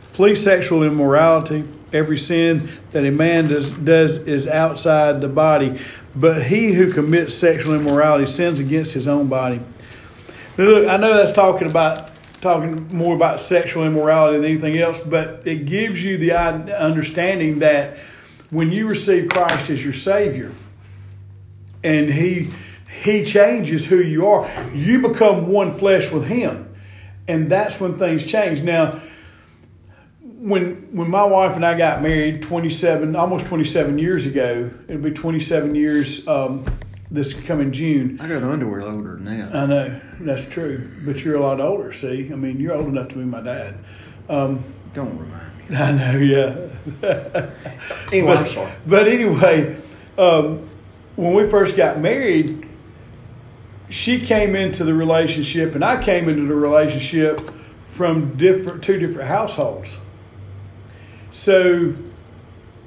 Flee 0.02 0.36
sexual 0.36 0.84
immorality. 0.84 1.64
Every 1.92 2.16
sin 2.16 2.70
that 2.92 3.04
a 3.04 3.10
man 3.10 3.48
does, 3.48 3.72
does 3.72 4.18
is 4.18 4.46
outside 4.46 5.20
the 5.20 5.28
body, 5.28 5.80
but 6.14 6.44
he 6.44 6.74
who 6.74 6.92
commits 6.92 7.34
sexual 7.34 7.74
immorality 7.74 8.26
sins 8.26 8.60
against 8.60 8.94
his 8.94 9.08
own 9.08 9.26
body. 9.26 9.60
Now, 10.56 10.64
look, 10.64 10.88
I 10.88 10.96
know 10.96 11.16
that's 11.16 11.32
talking 11.32 11.68
about 11.68 12.12
talking 12.40 12.88
more 12.96 13.14
about 13.14 13.40
sexual 13.40 13.84
immorality 13.84 14.38
than 14.38 14.46
anything 14.46 14.78
else, 14.78 15.00
but 15.00 15.46
it 15.46 15.66
gives 15.66 16.02
you 16.02 16.16
the 16.16 16.32
understanding 16.32 17.58
that 17.60 17.98
when 18.50 18.72
you 18.72 18.88
receive 18.88 19.28
Christ 19.28 19.70
as 19.70 19.82
your 19.82 19.92
Savior, 19.92 20.52
and 21.82 22.12
He 22.12 22.50
He 23.02 23.24
changes 23.24 23.86
who 23.86 23.98
you 23.98 24.26
are, 24.26 24.50
you 24.72 25.00
become 25.00 25.48
one 25.48 25.76
flesh 25.76 26.10
with 26.10 26.26
Him, 26.26 26.74
and 27.26 27.50
that's 27.50 27.80
when 27.80 27.98
things 27.98 28.24
change. 28.24 28.62
Now 28.62 29.00
when 30.20 30.88
when 30.92 31.10
my 31.10 31.24
wife 31.24 31.56
and 31.56 31.66
I 31.66 31.76
got 31.76 32.00
married 32.00 32.42
27 32.42 33.16
almost 33.16 33.46
27 33.46 33.98
years 33.98 34.24
ago 34.24 34.70
it'll 34.86 35.02
be 35.02 35.10
27 35.10 35.74
years 35.74 36.26
um, 36.28 36.64
this 37.10 37.32
coming 37.40 37.72
June 37.72 38.18
I 38.20 38.28
got 38.28 38.42
underwear 38.42 38.82
older 38.82 39.14
than 39.16 39.24
that. 39.24 39.54
I 39.54 39.66
know 39.66 40.00
that's 40.20 40.46
true 40.48 40.90
but 41.04 41.24
you're 41.24 41.36
a 41.36 41.40
lot 41.40 41.60
older 41.60 41.92
see 41.92 42.30
I 42.32 42.36
mean 42.36 42.60
you're 42.60 42.74
old 42.74 42.86
enough 42.88 43.08
to 43.08 43.14
be 43.16 43.22
my 43.24 43.40
dad 43.40 43.78
um, 44.28 44.62
Don't 44.92 45.16
remind 45.18 45.70
me. 45.70 45.76
I 45.76 45.92
know 45.92 46.18
yeah 46.18 46.68
Anyway, 48.12 48.32
I'm 48.32 48.42
but, 48.42 48.44
sorry. 48.44 48.72
but 48.86 49.08
anyway 49.08 49.80
um, 50.18 50.68
when 51.16 51.34
we 51.34 51.48
first 51.48 51.76
got 51.76 51.98
married 51.98 52.68
she 53.88 54.20
came 54.20 54.54
into 54.54 54.84
the 54.84 54.92
relationship 54.92 55.74
and 55.74 55.82
I 55.82 56.02
came 56.02 56.28
into 56.28 56.46
the 56.46 56.54
relationship 56.54 57.50
from 57.92 58.36
different 58.36 58.84
two 58.84 58.98
different 58.98 59.28
households 59.28 59.96
so 61.30 61.94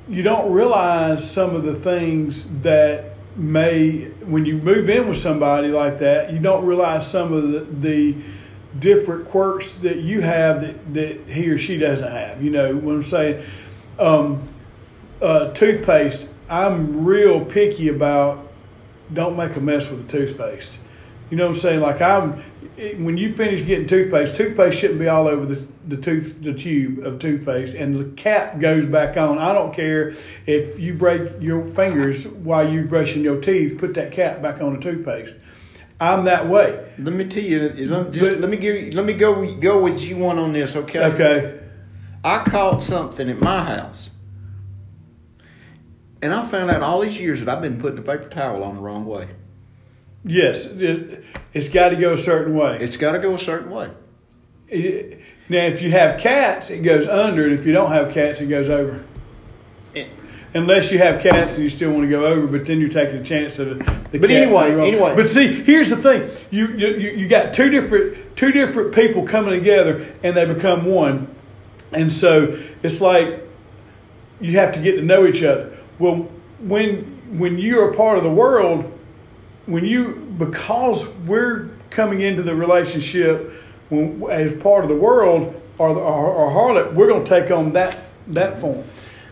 you 0.08 0.24
don't 0.24 0.52
realize 0.52 1.30
some 1.30 1.56
of 1.56 1.64
the 1.64 1.76
things 1.76 2.62
that 2.62 3.11
may 3.36 4.06
when 4.26 4.46
you 4.46 4.58
move 4.58 4.89
in 4.89 5.08
with 5.08 5.17
somebody 5.17 5.70
like 5.70 6.00
that 6.00 6.34
you 6.34 6.39
don't 6.39 6.65
realize 6.65 7.10
some 7.10 7.32
of 7.32 7.52
the, 7.52 7.60
the 7.60 8.15
different 8.78 9.26
quirks 9.26 9.72
that 9.76 9.98
you 9.98 10.22
have 10.22 10.62
that, 10.62 10.94
that 10.94 11.20
he 11.28 11.50
or 11.50 11.58
she 11.58 11.78
doesn't 11.78 12.12
have. 12.12 12.41
You 12.44 12.50
know 12.50 12.76
what 12.76 12.94
i'm 12.94 13.04
saying? 13.04 13.46
Um, 14.00 14.48
uh, 15.22 15.52
toothpaste 15.54 16.28
i'm 16.50 17.06
real 17.06 17.44
picky 17.46 17.88
about 17.88 18.52
don't 19.13 19.38
make 19.38 19.56
a 19.56 19.60
mess 19.60 19.89
with 19.89 20.08
the 20.08 20.12
toothpaste 20.12 20.78
you 21.32 21.38
know 21.38 21.48
what 21.48 21.56
i'm 21.56 21.60
saying 21.60 21.80
like 21.80 22.02
i'm 22.02 22.44
when 23.04 23.17
you 23.17 23.34
finish 23.34 23.65
getting 23.65 23.88
toothpaste 23.88 24.36
toothpaste 24.36 24.78
shouldn't 24.80 25.00
be 25.00 25.08
all 25.08 25.28
over 25.28 25.46
the, 25.46 25.67
the 25.88 25.98
tooth 25.98 26.38
the 26.41 26.54
tube 26.54 27.00
of 27.00 27.17
toothpaste 27.20 27.74
and 27.76 27.96
the 27.96 28.06
cap 28.22 28.60
goes 28.60 28.86
back 28.86 29.17
on 29.17 29.38
i 29.39 29.52
don't 29.54 29.74
care 29.74 30.13
if 30.46 30.80
you 30.80 30.94
break 30.94 31.32
your 31.39 31.65
fingers 31.70 32.28
while 32.28 32.70
you're 32.72 32.86
brushing 32.86 33.24
your 33.24 33.39
teeth 33.41 33.78
put 33.80 33.94
that 33.96 34.12
cap 34.12 34.41
back 34.41 34.62
on 34.62 34.76
the 34.76 34.80
toothpaste 34.82 35.36
i'm 36.00 36.26
that 36.26 36.48
way 36.48 36.91
Let 37.00 37.13
me 37.13 37.26
tell 37.26 37.44
you. 37.44 37.70
Let, 37.70 38.12
just 38.12 38.32
But- 38.34 38.39
let 38.41 38.50
me 38.50 38.58
give. 38.58 38.76
You, 38.76 38.91
let 38.91 39.06
me 39.06 39.13
go 39.13 39.56
go 39.56 39.82
with 39.82 40.02
you 40.02 40.17
one 40.17 40.38
on 40.38 40.54
this. 40.54 40.76
Okay. 40.76 41.04
okay 41.04 41.60
I 42.24 42.44
caught 42.44 42.84
something 42.84 43.28
at 43.30 43.39
my 43.41 43.63
house, 43.63 44.12
and 46.22 46.32
I 46.34 46.46
found 46.48 46.70
out 46.70 46.84
all 46.84 47.00
these 47.02 47.20
years 47.20 47.39
that 47.39 47.50
I've 47.50 47.62
been 47.63 47.80
putting 47.80 47.96
the 47.96 48.02
paper 48.04 48.30
towel 48.30 48.63
on 48.63 48.76
the 48.76 48.82
wrong 48.82 49.06
way. 49.06 49.30
Yes 50.24 50.68
it, 50.68 51.24
it's 51.54 51.70
got 51.70 51.90
to 51.90 51.96
go 51.96 52.14
a 52.14 52.18
certain 52.18 52.56
way 52.56 52.78
It's 52.82 52.98
got 52.98 53.14
to 53.14 53.20
go 53.20 53.34
a 53.34 53.40
certain 53.40 53.72
way. 53.72 53.90
It- 54.68 55.20
now 55.50 55.66
if 55.66 55.82
you 55.82 55.92
have 55.92 56.20
cats 56.20 56.70
it 56.70 56.80
goes 56.80 57.08
under 57.08 57.46
and 57.48 57.60
if 57.60 57.66
you 57.66 57.74
don't 57.74 57.92
have 57.92 58.14
cats 58.14 58.40
it 58.42 58.48
goes 58.48 58.70
over 58.70 59.04
It- 59.94 60.10
unless 60.54 60.92
you 60.92 60.98
have 61.00 61.22
cats 61.22 61.56
and 61.56 61.64
you 61.64 61.70
still 61.70 61.92
want 61.92 62.04
to 62.04 62.10
go 62.10 62.26
over, 62.26 62.46
but 62.46 62.66
then 62.66 62.80
you're 62.80 62.90
taking 62.90 63.16
a 63.16 63.24
chance 63.24 63.58
of 63.60 63.70
the. 63.70 63.76
the 64.12 64.20
But 64.20 64.30
anyway, 64.32 64.72
anyway. 64.72 65.16
But 65.16 65.30
see, 65.30 65.48
here's 65.64 65.90
the 65.90 65.96
thing: 65.96 66.30
you, 66.50 66.68
you 66.68 66.88
you 66.88 67.10
you 67.12 67.28
got 67.28 67.54
two 67.54 67.70
different 67.70 68.36
two 68.36 68.52
different 68.52 68.94
people 68.94 69.26
coming 69.26 69.52
together, 69.58 70.06
and 70.24 70.36
they 70.36 70.46
become 70.46 70.86
one, 70.86 71.34
and 71.94 72.12
so 72.12 72.60
it's 72.84 73.00
like 73.00 73.40
you 74.42 74.58
have 74.58 74.74
to 74.74 74.82
get 74.82 74.96
to 74.98 75.02
know 75.02 75.26
each 75.26 75.42
other. 75.44 75.78
Well, 76.00 76.28
when 76.60 77.38
when 77.38 77.58
you're 77.58 77.92
a 77.92 77.96
part 77.96 78.18
of 78.18 78.24
the 78.26 78.32
world, 78.32 78.92
when 79.65 79.86
you 79.86 80.15
because 80.38 81.08
we're 81.26 81.69
coming 81.89 82.21
into 82.21 82.41
the 82.41 82.56
relationship 82.56 83.54
when, 83.89 84.24
as 84.30 84.54
part 84.62 84.84
of 84.84 84.89
the 84.89 84.95
world 84.95 85.62
or, 85.78 85.93
the, 85.93 86.00
or, 86.00 86.28
or 86.28 86.50
harlot, 86.50 86.93
we're 86.93 87.08
going 87.08 87.24
to 87.24 87.30
take 87.30 87.52
on 87.52 87.74
that 87.74 87.97
that 88.28 88.60
form. 88.62 88.84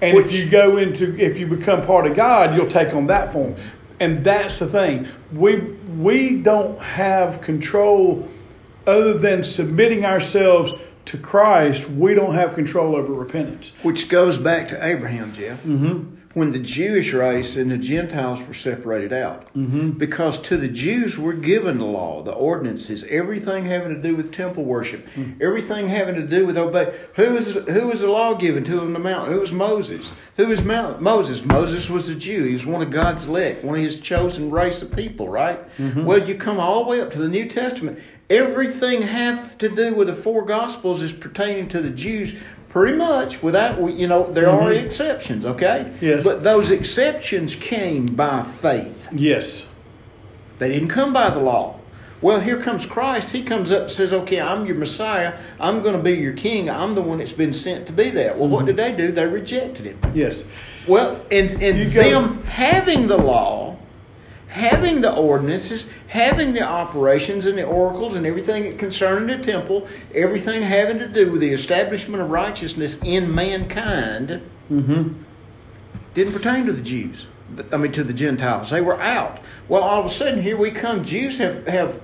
And 0.01 0.17
if 0.17 0.31
you 0.31 0.49
go 0.49 0.77
into 0.77 1.17
if 1.17 1.37
you 1.37 1.47
become 1.47 1.85
part 1.85 2.07
of 2.07 2.15
God, 2.15 2.55
you'll 2.55 2.69
take 2.69 2.93
on 2.93 3.07
that 3.07 3.33
form. 3.33 3.55
And 3.99 4.23
that's 4.23 4.59
the 4.59 4.67
thing. 4.67 5.07
We 5.33 5.57
we 5.57 6.41
don't 6.41 6.79
have 6.79 7.41
control 7.41 8.29
other 8.87 9.17
than 9.17 9.43
submitting 9.43 10.05
ourselves 10.05 10.73
to 11.05 11.17
Christ. 11.17 11.89
We 11.89 12.13
don't 12.13 12.33
have 12.33 12.53
control 12.53 12.95
over 12.95 13.11
repentance. 13.13 13.75
Which 13.83 14.09
goes 14.09 14.37
back 14.37 14.69
to 14.69 14.85
Abraham, 14.85 15.33
Jeff. 15.33 15.63
Mm-hmm. 15.63 16.15
When 16.35 16.51
the 16.51 16.59
Jewish 16.59 17.11
race 17.11 17.55
and 17.55 17.71
the 17.71 17.77
Gentiles 17.77 18.43
were 18.43 18.53
separated 18.53 19.11
out. 19.11 19.51
Mm-hmm. 19.55 19.91
Because 19.91 20.37
to 20.41 20.57
the 20.57 20.67
Jews 20.67 21.17
were 21.17 21.33
given 21.33 21.79
the 21.79 21.85
law, 21.85 22.21
the 22.21 22.33
ordinances, 22.33 23.03
everything 23.09 23.65
having 23.65 23.95
to 23.95 24.01
do 24.01 24.15
with 24.15 24.31
temple 24.31 24.63
worship, 24.63 25.07
everything 25.41 25.87
having 25.87 26.13
to 26.15 26.27
do 26.27 26.45
with 26.45 26.55
obey. 26.55 26.93
Who 27.15 27.33
was, 27.33 27.53
who 27.53 27.87
was 27.87 28.01
the 28.01 28.11
law 28.11 28.35
given 28.35 28.63
to 28.65 28.79
on 28.79 28.93
the 28.93 28.99
mountain? 28.99 29.33
Who 29.33 29.39
was 29.39 29.51
Moses? 29.51 30.11
Who 30.37 30.45
was 30.47 30.63
Mount, 30.63 31.01
Moses? 31.01 31.43
Moses 31.43 31.89
was 31.89 32.09
a 32.09 32.15
Jew. 32.15 32.43
He 32.43 32.53
was 32.53 32.65
one 32.65 32.83
of 32.83 32.91
God's 32.91 33.23
elect, 33.23 33.63
one 33.63 33.75
of 33.77 33.83
his 33.83 33.99
chosen 33.99 34.51
race 34.51 34.83
of 34.83 34.95
people, 34.95 35.27
right? 35.29 35.59
Well, 36.05 36.27
you 36.27 36.35
come 36.35 36.59
all 36.59 36.83
the 36.83 36.91
way 36.91 37.01
up 37.01 37.11
to 37.13 37.19
the 37.19 37.27
New 37.27 37.47
Testament. 37.47 37.99
Everything 38.29 39.01
have 39.01 39.57
to 39.57 39.67
do 39.67 39.95
with 39.95 40.07
the 40.07 40.13
four 40.13 40.45
Gospels 40.45 41.01
is 41.01 41.11
pertaining 41.11 41.67
to 41.69 41.81
the 41.81 41.89
Jews, 41.89 42.35
pretty 42.69 42.97
much. 42.97 43.43
Without 43.43 43.77
you 43.93 44.07
know, 44.07 44.31
there 44.31 44.49
are 44.49 44.69
mm-hmm. 44.69 44.85
exceptions, 44.85 45.45
okay? 45.45 45.93
Yes. 46.01 46.23
But 46.23 46.43
those 46.43 46.71
exceptions 46.71 47.55
came 47.55 48.05
by 48.05 48.43
faith. 48.43 49.09
Yes. 49.11 49.67
They 50.59 50.69
didn't 50.69 50.89
come 50.89 51.13
by 51.13 51.29
the 51.29 51.39
law. 51.39 51.79
Well, 52.21 52.41
here 52.41 52.61
comes 52.61 52.85
Christ. 52.85 53.31
He 53.31 53.43
comes 53.43 53.71
up 53.71 53.83
and 53.83 53.91
says, 53.91 54.11
"Okay, 54.11 54.41
I'm 54.41 54.65
your 54.65 54.75
Messiah. 54.75 55.39
I'm 55.59 55.81
going 55.81 55.95
to 55.95 56.03
be 56.03 56.13
your 56.13 56.33
King. 56.33 56.69
I'm 56.69 56.93
the 56.93 57.01
one 57.01 57.19
that's 57.19 57.31
been 57.31 57.53
sent 57.53 57.87
to 57.87 57.93
be 57.93 58.09
that." 58.11 58.37
Well, 58.37 58.49
what 58.49 58.65
mm-hmm. 58.65 58.75
did 58.75 58.77
they 58.77 58.95
do? 58.95 59.11
They 59.11 59.25
rejected 59.25 59.85
him. 59.85 59.99
Yes. 60.13 60.45
Well, 60.87 61.23
and, 61.31 61.61
and 61.63 61.91
them 61.91 62.43
having 62.43 63.07
the 63.07 63.17
law, 63.17 63.77
having 64.49 64.99
the 65.01 65.13
ordinances, 65.15 65.89
having 66.07 66.53
the 66.53 66.61
operations 66.63 67.45
and 67.45 67.57
the 67.57 67.63
oracles 67.63 68.15
and 68.15 68.25
everything 68.25 68.77
concerning 68.77 69.27
the 69.27 69.43
temple, 69.43 69.87
everything 70.13 70.61
having 70.61 70.99
to 70.99 71.07
do 71.07 71.31
with 71.31 71.39
the 71.41 71.49
establishment 71.51 72.21
of 72.21 72.29
righteousness 72.29 72.99
in 73.03 73.33
mankind, 73.33 74.41
didn't 76.13 76.33
pertain 76.33 76.65
to 76.65 76.73
the 76.73 76.81
Jews. 76.81 77.27
I 77.71 77.77
mean, 77.77 77.91
to 77.93 78.03
the 78.03 78.13
Gentiles. 78.13 78.69
They 78.69 78.81
were 78.81 78.99
out. 79.01 79.39
Well, 79.67 79.81
all 79.81 79.99
of 79.99 80.05
a 80.05 80.09
sudden, 80.09 80.41
here 80.43 80.57
we 80.57 80.69
come. 80.71 81.03
Jews 81.03 81.37
have, 81.39 81.67
have 81.67 82.01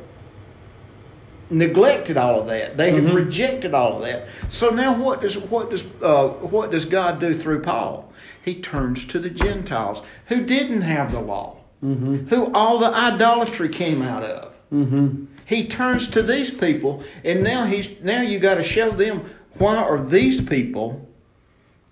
neglected 1.51 2.17
all 2.17 2.39
of 2.39 2.47
that. 2.47 2.77
They 2.77 2.91
have 2.91 3.13
rejected 3.13 3.73
all 3.73 3.97
of 3.97 4.01
that. 4.03 4.27
So 4.49 4.69
now, 4.69 4.95
what 4.95 5.21
does 5.21 5.37
what 5.37 5.69
does 5.69 5.83
uh, 6.01 6.29
what 6.29 6.71
does 6.71 6.85
God 6.85 7.19
do 7.19 7.37
through 7.37 7.61
Paul? 7.61 8.11
He 8.43 8.55
turns 8.59 9.05
to 9.05 9.19
the 9.19 9.29
Gentiles 9.29 10.01
who 10.27 10.43
didn't 10.43 10.81
have 10.81 11.11
the 11.11 11.19
law, 11.19 11.57
Mm-hmm. 11.83 12.27
who 12.27 12.51
all 12.53 12.79
the 12.79 12.87
idolatry 12.87 13.69
came 13.69 14.01
out 14.01 14.23
of. 14.23 14.53
Mm-hmm. 14.73 15.25
He 15.45 15.67
turns 15.67 16.07
to 16.09 16.23
these 16.23 16.49
people, 16.49 17.03
and 17.23 17.43
now 17.43 17.65
he's 17.65 18.01
now 18.01 18.21
you 18.21 18.39
got 18.39 18.55
to 18.55 18.63
show 18.63 18.89
them 18.89 19.29
why 19.57 19.75
are 19.75 19.99
these 19.99 20.41
people 20.41 21.07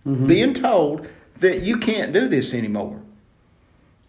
mm-hmm. 0.05 0.25
being 0.25 0.53
told 0.53 1.07
that 1.35 1.61
you 1.61 1.77
can't 1.77 2.11
do 2.11 2.27
this 2.27 2.53
anymore. 2.53 3.01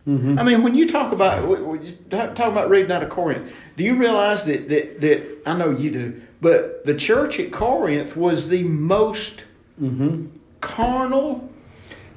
I 0.06 0.42
mean, 0.42 0.62
when 0.62 0.74
you 0.74 0.86
talk 0.86 1.12
about 1.12 1.46
when 1.48 1.82
you 1.84 1.92
talk 2.10 2.34
talk 2.34 2.52
about 2.52 2.68
reading 2.68 2.92
out 2.92 3.02
of 3.02 3.08
Corinth, 3.08 3.50
do 3.76 3.84
you 3.84 3.96
realize 3.96 4.44
that, 4.44 4.68
that 4.68 5.00
that 5.00 5.42
I 5.46 5.56
know 5.56 5.70
you 5.70 5.90
do, 5.90 6.22
but 6.42 6.84
the 6.84 6.94
church 6.94 7.40
at 7.40 7.52
Corinth 7.52 8.14
was 8.16 8.48
the 8.50 8.64
most 8.64 9.44
carnal. 10.60 11.50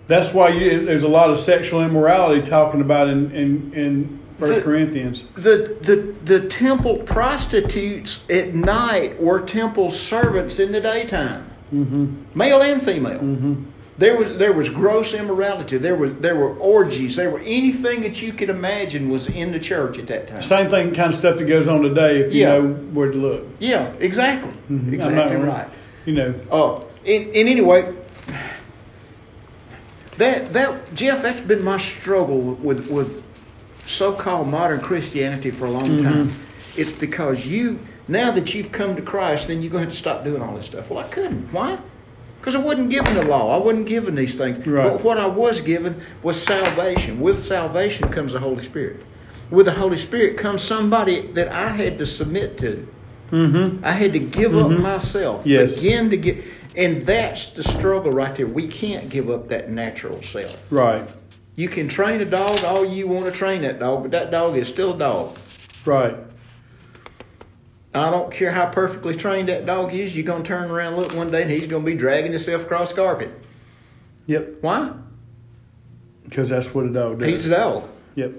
That's 0.08 0.34
why 0.34 0.50
you, 0.50 0.86
there's 0.86 1.04
a 1.04 1.08
lot 1.08 1.30
of 1.30 1.39
sexual 1.39 1.82
immorality 1.84 2.41
talking 2.48 2.82
about 2.82 3.08
in 3.10 3.32
in, 3.32 3.74
in 3.74 4.20
First 4.39 4.56
The- 4.60 4.62
Corinthians. 4.62 5.24
The, 5.36 5.78
the 5.82 6.15
the 6.39 6.48
temple 6.48 6.98
prostitutes 6.98 8.30
at 8.30 8.54
night 8.54 9.22
were 9.22 9.41
temple 9.41 9.89
servants 9.89 10.60
in 10.60 10.72
the 10.72 10.80
daytime, 10.82 11.50
mm-hmm. 11.74 12.15
male 12.38 12.62
and 12.62 12.82
female. 12.82 13.20
Mm-hmm. 13.20 13.63
There 13.98 14.15
was 14.15 14.38
there 14.38 14.54
was 14.54 14.70
gross 14.70 15.13
immorality. 15.15 15.78
There 15.78 15.96
was 15.96 16.13
there 16.20 16.36
were 16.36 16.56
orgies. 16.58 17.15
There 17.15 17.32
were 17.32 17.39
anything 17.39 18.02
that 18.02 18.22
you 18.22 18.32
could 18.32 18.50
imagine 18.50 19.10
was 19.10 19.28
in 19.28 19.52
the 19.52 19.60
church 19.60 19.98
at 19.98 20.06
that 20.08 20.28
time. 20.28 20.43
Same 20.43 20.70
thing, 20.70 20.93
kind 20.93 21.12
of 21.12 21.20
stuff 21.20 21.38
that 21.39 21.46
goes 21.46 21.67
on 21.67 21.82
today 21.82 22.22
if 22.22 22.32
you 22.34 22.41
Yeah. 22.41 22.58
know 22.60 22.74
where 22.93 23.12
to 23.12 23.17
look. 23.17 23.48
Yeah, 23.60 23.88
exactly, 24.00 24.52
mm-hmm. 24.52 24.88
I'm 24.89 24.93
exactly 24.93 25.38
not- 25.38 25.48
right. 25.48 25.67
You 26.06 26.13
know, 26.13 26.34
Uh, 26.52 26.84
in, 27.06 27.24
in 27.34 27.48
anyway, 27.48 27.91
that 30.18 30.54
that 30.54 30.94
Jeff, 30.94 31.22
that's 31.22 31.42
been 31.42 31.64
my 31.64 31.78
struggle 31.78 32.40
with 32.40 32.90
with 32.90 33.24
so-called 33.86 34.48
modern 34.48 34.82
Christianity 34.82 35.52
for 35.52 35.66
a 35.66 35.72
long 35.72 36.04
time. 36.04 36.32
It's 36.76 36.92
because 36.92 37.46
you 37.46 37.80
now 38.08 38.32
that 38.32 38.54
you've 38.54 38.72
come 38.72 38.96
to 38.96 39.02
Christ, 39.02 39.48
then 39.48 39.62
you're 39.62 39.72
going 39.72 39.84
to 39.84 39.90
have 39.90 39.94
to 39.94 40.00
stop 40.00 40.24
doing 40.24 40.42
all 40.42 40.56
this 40.56 40.66
stuff. 40.66 40.90
Well, 40.90 41.00
I 41.00 41.08
couldn't. 41.08 41.52
Why? 41.52 41.80
Because 42.40 42.56
I 42.56 42.60
wasn't 42.60 42.90
given 42.90 43.16
the 43.16 43.26
law. 43.26 43.54
I 43.60 43.64
wasn't 43.64 43.88
given 43.88 44.16
these 44.16 44.38
things. 44.38 44.66
Right. 44.66 44.92
But 44.92 45.04
what 45.04 45.18
I 45.18 45.26
was 45.26 45.60
given 45.60 46.02
was 46.24 46.42
salvation. 46.42 47.20
With 47.20 47.44
salvation 47.44 48.10
comes 48.10 48.34
the 48.34 48.40
Holy 48.40 48.64
Spirit. 48.64 49.04
With 49.50 49.66
the 49.66 49.74
Holy 49.74 49.98
Spirit 49.98 50.38
comes 50.38 50.62
somebody 50.62 51.22
that 51.34 51.50
I 51.50 51.70
had 51.70 51.98
to 51.98 52.06
submit 52.06 52.58
to. 52.60 52.88
Mm-hmm. 53.32 53.84
I 53.84 53.92
had 53.92 54.14
to 54.14 54.20
give 54.20 54.56
up 54.56 54.72
myself. 54.72 55.46
Yes. 55.46 55.74
Begin 55.74 56.10
to 56.12 56.18
get, 56.18 56.46
and 56.78 57.02
that's 57.02 57.48
the 57.48 57.63
struggle 57.63 58.12
right 58.12 58.34
there. 58.36 58.48
We 58.48 58.68
can't 58.68 59.10
give 59.10 59.30
up 59.30 59.50
that 59.50 59.70
natural 59.70 60.22
self. 60.22 60.56
right, 60.72 61.10
You 61.56 61.68
can 61.68 61.90
train 61.90 62.22
a 62.22 62.26
dog 62.26 62.63
all 62.63 62.86
you 62.86 63.08
want 63.08 63.26
to 63.26 63.32
train 63.32 63.63
that 63.63 63.80
dog, 63.80 64.04
but 64.04 64.12
that 64.12 64.32
dog 64.32 64.56
is 64.56 64.68
still 64.70 64.94
a 64.94 64.98
dog. 64.98 65.38
right. 65.86 66.16
I 67.94 68.12
don't 68.12 68.32
care 68.32 68.52
how 68.52 68.68
perfectly 68.70 69.16
trained 69.16 69.50
that 69.50 69.66
dog 69.66 69.92
is. 69.92 70.16
You're 70.16 70.26
gonna 70.26 70.44
turn 70.44 70.70
around, 70.70 70.94
and 70.94 71.02
look 71.02 71.16
one 71.16 71.32
day, 71.32 71.42
and 71.42 71.50
he's 71.50 71.66
gonna 71.66 71.84
be 71.84 71.96
dragging 71.96 72.32
himself 72.32 72.63
across 72.63 72.90
the 72.90 72.96
carpet. 72.96 73.32
Yep, 74.28 74.58
Why? 74.62 74.92
because 76.26 76.50
that's 76.50 76.76
what 76.76 76.86
a 76.86 76.90
dog 76.90 77.20
does. 77.20 77.30
He's 77.30 77.46
a 77.48 77.50
dog. 77.50 77.90
Yep. 78.16 78.34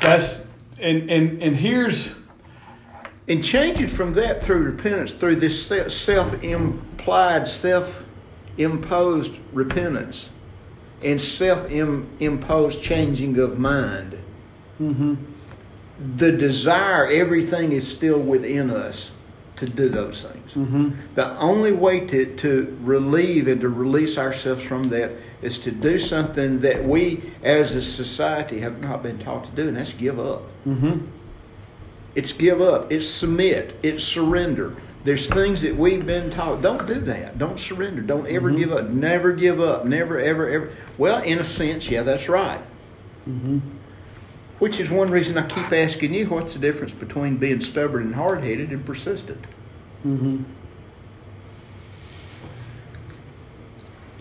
That's 0.00 0.46
and 0.80 1.08
and 1.10 1.42
and 1.42 1.54
here's 1.54 2.12
And 3.28 3.44
changing 3.44 3.88
from 3.88 4.14
that 4.14 4.42
through 4.42 4.62
repentance, 4.62 5.12
through 5.12 5.36
this 5.36 5.66
self 5.94 6.42
implied, 6.42 7.46
self 7.46 8.04
imposed 8.56 9.38
repentance 9.52 10.30
and 11.02 11.20
self 11.20 11.70
imposed 11.70 12.82
changing 12.82 13.38
of 13.38 13.58
mind, 13.58 14.20
mm-hmm. 14.80 15.14
the 16.16 16.32
desire, 16.32 17.06
everything 17.06 17.72
is 17.72 17.86
still 17.86 18.18
within 18.18 18.70
us 18.70 19.12
to 19.56 19.66
do 19.66 19.88
those 19.88 20.22
things. 20.22 20.54
Mm-hmm. 20.54 20.90
The 21.14 21.36
only 21.38 21.72
way 21.72 22.06
to, 22.06 22.36
to 22.36 22.78
relieve 22.82 23.48
and 23.48 23.60
to 23.60 23.68
release 23.68 24.16
ourselves 24.16 24.62
from 24.62 24.84
that 24.84 25.10
is 25.42 25.58
to 25.60 25.72
do 25.72 25.98
something 25.98 26.60
that 26.60 26.84
we 26.84 27.32
as 27.42 27.74
a 27.74 27.82
society 27.82 28.60
have 28.60 28.80
not 28.80 29.02
been 29.02 29.18
taught 29.18 29.44
to 29.44 29.50
do, 29.50 29.68
and 29.68 29.76
that's 29.76 29.92
give 29.92 30.18
up. 30.18 30.42
Mm-hmm. 30.66 31.06
It's 32.18 32.32
give 32.32 32.60
up. 32.60 32.90
It's 32.90 33.08
submit. 33.08 33.78
It's 33.80 34.02
surrender. 34.02 34.74
There's 35.04 35.28
things 35.28 35.62
that 35.62 35.76
we've 35.76 36.04
been 36.04 36.30
taught. 36.30 36.62
Don't 36.62 36.84
do 36.84 36.94
that. 37.02 37.38
Don't 37.38 37.60
surrender. 37.60 38.02
Don't 38.02 38.26
ever 38.26 38.48
mm-hmm. 38.48 38.58
give 38.58 38.72
up. 38.72 38.88
Never 38.88 39.32
give 39.32 39.60
up. 39.60 39.84
Never, 39.84 40.18
ever, 40.18 40.50
ever. 40.50 40.72
Well, 40.98 41.22
in 41.22 41.38
a 41.38 41.44
sense, 41.44 41.88
yeah, 41.88 42.02
that's 42.02 42.28
right. 42.28 42.60
Mm-hmm. 43.28 43.60
Which 44.58 44.80
is 44.80 44.90
one 44.90 45.12
reason 45.12 45.38
I 45.38 45.46
keep 45.46 45.72
asking 45.72 46.12
you 46.12 46.26
what's 46.26 46.54
the 46.54 46.58
difference 46.58 46.92
between 46.92 47.36
being 47.36 47.60
stubborn 47.60 48.06
and 48.06 48.14
hard 48.16 48.42
headed 48.42 48.70
and 48.70 48.84
persistent? 48.84 49.46
Mm-hmm. 50.04 50.42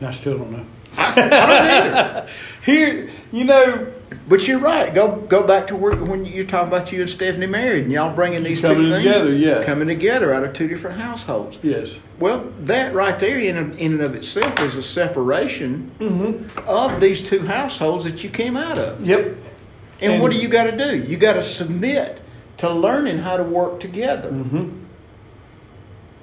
I 0.05 0.11
still 0.11 0.37
don't 0.37 0.51
know. 0.51 0.65
I, 0.95 1.09
I 1.09 1.15
don't 1.15 1.31
either. 1.31 2.29
Here, 2.63 3.09
you 3.31 3.43
know, 3.43 3.91
But 4.29 4.47
you're 4.47 4.59
right. 4.59 4.93
Go 4.93 5.17
go 5.17 5.43
back 5.45 5.67
to 5.67 5.75
where, 5.75 5.95
when 5.95 6.25
you're 6.25 6.45
talking 6.45 6.69
about 6.69 6.91
you 6.91 7.01
and 7.01 7.09
Stephanie 7.09 7.45
married, 7.45 7.83
and 7.83 7.91
y'all 7.91 8.13
bringing 8.15 8.43
these 8.43 8.61
Coming 8.61 8.77
two 8.77 8.89
things 8.89 9.03
together, 9.03 9.33
yeah. 9.33 9.63
coming 9.65 9.87
together 9.87 10.33
out 10.33 10.43
of 10.45 10.53
two 10.53 10.67
different 10.67 10.97
households. 10.99 11.59
Yes. 11.61 11.97
Well, 12.19 12.51
that 12.61 12.93
right 12.93 13.19
there, 13.19 13.37
in 13.37 13.77
in 13.77 13.93
and 13.93 14.01
of 14.01 14.15
itself, 14.15 14.61
is 14.61 14.75
a 14.75 14.83
separation 14.83 15.91
Mm-hmm. 15.99 16.59
of 16.67 17.01
these 17.01 17.21
two 17.27 17.39
households 17.45 18.03
that 18.05 18.23
you 18.23 18.29
came 18.29 18.55
out 18.55 18.77
of. 18.77 19.05
Yep. 19.05 19.35
And, 20.01 20.13
And- 20.13 20.21
what 20.21 20.31
do 20.31 20.37
you 20.37 20.47
got 20.47 20.63
to 20.65 20.77
do? 20.77 20.97
You 20.97 21.17
got 21.17 21.33
to 21.33 21.41
submit 21.41 22.21
to 22.59 22.69
learning 22.69 23.19
how 23.19 23.35
to 23.37 23.43
work 23.43 23.79
together, 23.79 24.29
Mm-hmm. 24.31 24.69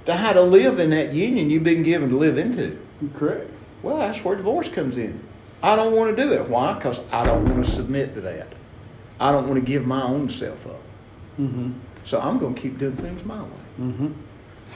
to 0.07 0.15
how 0.17 0.33
to 0.33 0.43
live 0.43 0.79
in 0.79 0.91
that 0.91 1.13
union 1.15 1.51
you've 1.51 1.65
been 1.65 1.83
given 1.83 2.11
to 2.11 2.17
live 2.17 2.39
into. 2.39 2.79
Correct. 3.15 3.51
Well, 3.83 3.99
that's 3.99 4.25
where 4.25 4.37
divorce 4.37 4.69
comes 4.69 4.97
in. 4.99 5.21
I 5.65 5.77
don't 5.77 5.97
want 5.97 6.15
to 6.15 6.23
do 6.23 6.31
it. 6.35 6.47
Why? 6.47 6.75
Because 6.75 7.01
I 7.11 7.25
don't 7.25 7.49
want 7.49 7.65
to 7.65 7.71
submit 7.71 8.15
to 8.17 8.21
that. 8.21 8.49
I 9.19 9.33
don't 9.33 9.49
want 9.49 9.55
to 9.55 9.67
give 9.67 9.87
my 9.87 10.03
own 10.03 10.29
self 10.29 10.67
up. 10.67 10.83
Mm-hmm. 11.41 11.73
So 12.05 12.21
I'm 12.21 12.39
going 12.39 12.55
to 12.55 12.61
keep 12.61 12.79
doing 12.79 12.97
things 12.97 13.25
my 13.25 13.43
way. 13.43 13.49
Mm-hmm. 13.81 14.13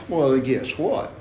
Well, 0.07 0.35
guess 0.39 0.79
what? 0.79 1.13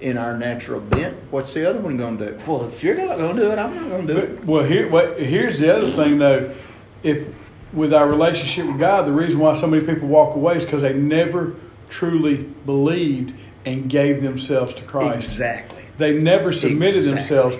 In 0.00 0.16
our 0.16 0.34
natural 0.34 0.80
bent, 0.80 1.14
what's 1.30 1.52
the 1.52 1.68
other 1.68 1.78
one 1.78 1.98
going 1.98 2.16
to 2.16 2.32
do? 2.32 2.38
Well, 2.46 2.66
if 2.68 2.82
you're 2.82 2.96
not 2.96 3.18
going 3.18 3.36
to 3.36 3.40
do 3.42 3.50
it, 3.50 3.58
I'm 3.58 3.74
not 3.74 3.88
going 3.88 4.06
to 4.06 4.14
do 4.14 4.18
it. 4.18 4.44
Well, 4.46 4.64
here, 4.64 4.88
what, 4.88 5.20
here's 5.20 5.58
the 5.58 5.76
other 5.76 5.90
thing, 5.90 6.16
though. 6.18 6.54
If 7.02 7.28
with 7.74 7.92
our 7.92 8.08
relationship 8.08 8.66
with 8.66 8.78
God, 8.78 9.06
the 9.06 9.12
reason 9.12 9.40
why 9.40 9.52
so 9.54 9.66
many 9.66 9.84
people 9.84 10.08
walk 10.08 10.36
away 10.36 10.56
is 10.56 10.64
because 10.64 10.80
they 10.80 10.94
never 10.94 11.54
truly 11.90 12.44
believed 12.64 13.34
and 13.66 13.90
gave 13.90 14.22
themselves 14.22 14.72
to 14.74 14.82
Christ. 14.84 15.28
Exactly. 15.28 15.84
They 15.98 16.18
never 16.18 16.50
submitted 16.52 16.96
Exactly. 16.96 17.14
themselves. 17.14 17.56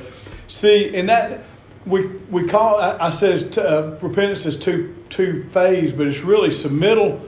See, 0.48 0.94
and 0.96 1.08
that 1.08 1.44
we 1.84 2.06
we 2.30 2.46
call 2.46 2.80
I, 2.80 3.06
I 3.06 3.10
said 3.10 3.52
t- 3.52 3.60
uh, 3.60 3.96
repentance 4.00 4.46
is 4.46 4.58
two 4.58 4.94
two 5.08 5.44
phase, 5.50 5.92
but 5.92 6.06
it's 6.06 6.20
really 6.20 6.50
submittal 6.50 7.20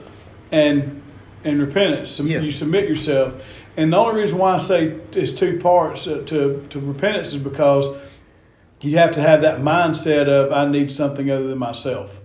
and 0.51 1.01
and 1.43 1.59
repentance. 1.59 2.11
Sub- 2.11 2.27
Yeah. 2.27 2.41
You 2.41 2.51
submit 2.51 2.87
yourself, 2.89 3.35
and 3.77 3.93
the 3.93 3.97
only 3.97 4.21
reason 4.21 4.37
why 4.37 4.55
I 4.55 4.57
say 4.57 4.95
it's 5.13 5.31
two 5.31 5.59
parts 5.59 6.07
uh, 6.07 6.23
to 6.27 6.65
to 6.69 6.79
repentance 6.79 7.33
is 7.33 7.39
because 7.39 7.95
you 8.81 8.97
have 8.97 9.11
to 9.11 9.21
have 9.21 9.41
that 9.41 9.59
mindset 9.59 10.27
of 10.27 10.51
I 10.53 10.69
need 10.69 10.91
something 10.91 11.29
other 11.29 11.47
than 11.47 11.57
myself. 11.59 12.15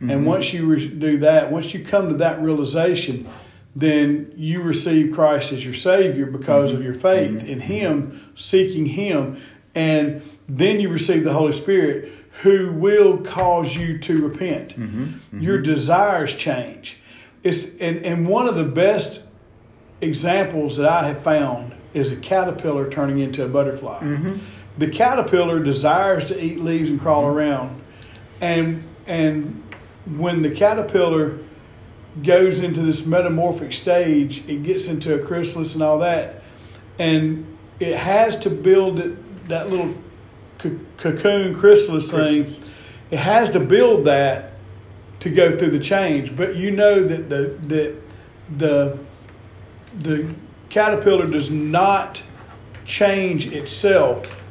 And 0.00 0.26
once 0.26 0.52
you 0.52 0.66
re- 0.66 0.86
do 0.88 1.16
that, 1.18 1.50
once 1.50 1.72
you 1.72 1.82
come 1.82 2.10
to 2.10 2.16
that 2.16 2.42
realization, 2.42 3.26
then 3.74 4.34
you 4.36 4.60
receive 4.60 5.14
Christ 5.14 5.50
as 5.50 5.64
your 5.64 5.72
Savior 5.72 6.26
because 6.26 6.72
of 6.72 6.82
your 6.84 6.92
faith 6.92 7.42
in 7.48 7.60
Him, 7.60 8.20
seeking 8.36 8.84
Him, 8.84 9.40
and 9.74 10.20
then 10.48 10.80
you 10.80 10.88
receive 10.88 11.24
the 11.24 11.32
Holy 11.32 11.52
Spirit 11.52 12.12
who 12.42 12.72
will 12.72 13.18
cause 13.18 13.76
you 13.76 13.98
to 13.98 14.26
repent. 14.26 14.70
Mm-hmm. 14.70 15.04
Mm-hmm. 15.04 15.40
Your 15.40 15.58
desires 15.58 16.34
change. 16.34 16.98
It's 17.42 17.76
and, 17.76 18.04
and 18.04 18.28
one 18.28 18.48
of 18.48 18.56
the 18.56 18.64
best 18.64 19.22
examples 20.00 20.76
that 20.76 20.86
I 20.86 21.04
have 21.04 21.22
found 21.22 21.74
is 21.92 22.10
a 22.10 22.16
caterpillar 22.16 22.90
turning 22.90 23.20
into 23.20 23.44
a 23.44 23.48
butterfly. 23.48 24.00
Mm-hmm. 24.00 24.38
The 24.76 24.88
caterpillar 24.88 25.62
desires 25.62 26.26
to 26.26 26.42
eat 26.42 26.58
leaves 26.58 26.90
and 26.90 27.00
crawl 27.00 27.26
around, 27.26 27.80
and 28.40 28.82
and 29.06 29.62
when 30.06 30.42
the 30.42 30.50
caterpillar 30.50 31.38
goes 32.22 32.60
into 32.60 32.80
this 32.82 33.06
metamorphic 33.06 33.72
stage, 33.72 34.48
it 34.48 34.62
gets 34.62 34.88
into 34.88 35.14
a 35.14 35.24
chrysalis 35.24 35.74
and 35.74 35.82
all 35.82 36.00
that, 36.00 36.42
and 36.98 37.56
it 37.78 37.96
has 37.96 38.36
to 38.40 38.50
build 38.50 38.98
it, 38.98 39.48
that 39.48 39.70
little 39.70 39.94
cocoon 40.96 41.54
chrysalis 41.58 42.10
thing. 42.10 42.62
It 43.10 43.18
has 43.18 43.50
to 43.50 43.60
build 43.60 44.04
that 44.04 44.52
to 45.20 45.30
go 45.30 45.56
through 45.58 45.70
the 45.70 45.80
change, 45.80 46.36
but 46.36 46.56
you 46.56 46.70
know 46.70 47.02
that 47.02 47.28
the 47.28 47.58
that 47.68 47.94
the 48.58 48.98
the 49.98 50.34
caterpillar 50.68 51.26
does 51.26 51.50
not 51.50 52.22
change 52.84 53.46
itself. 53.46 54.44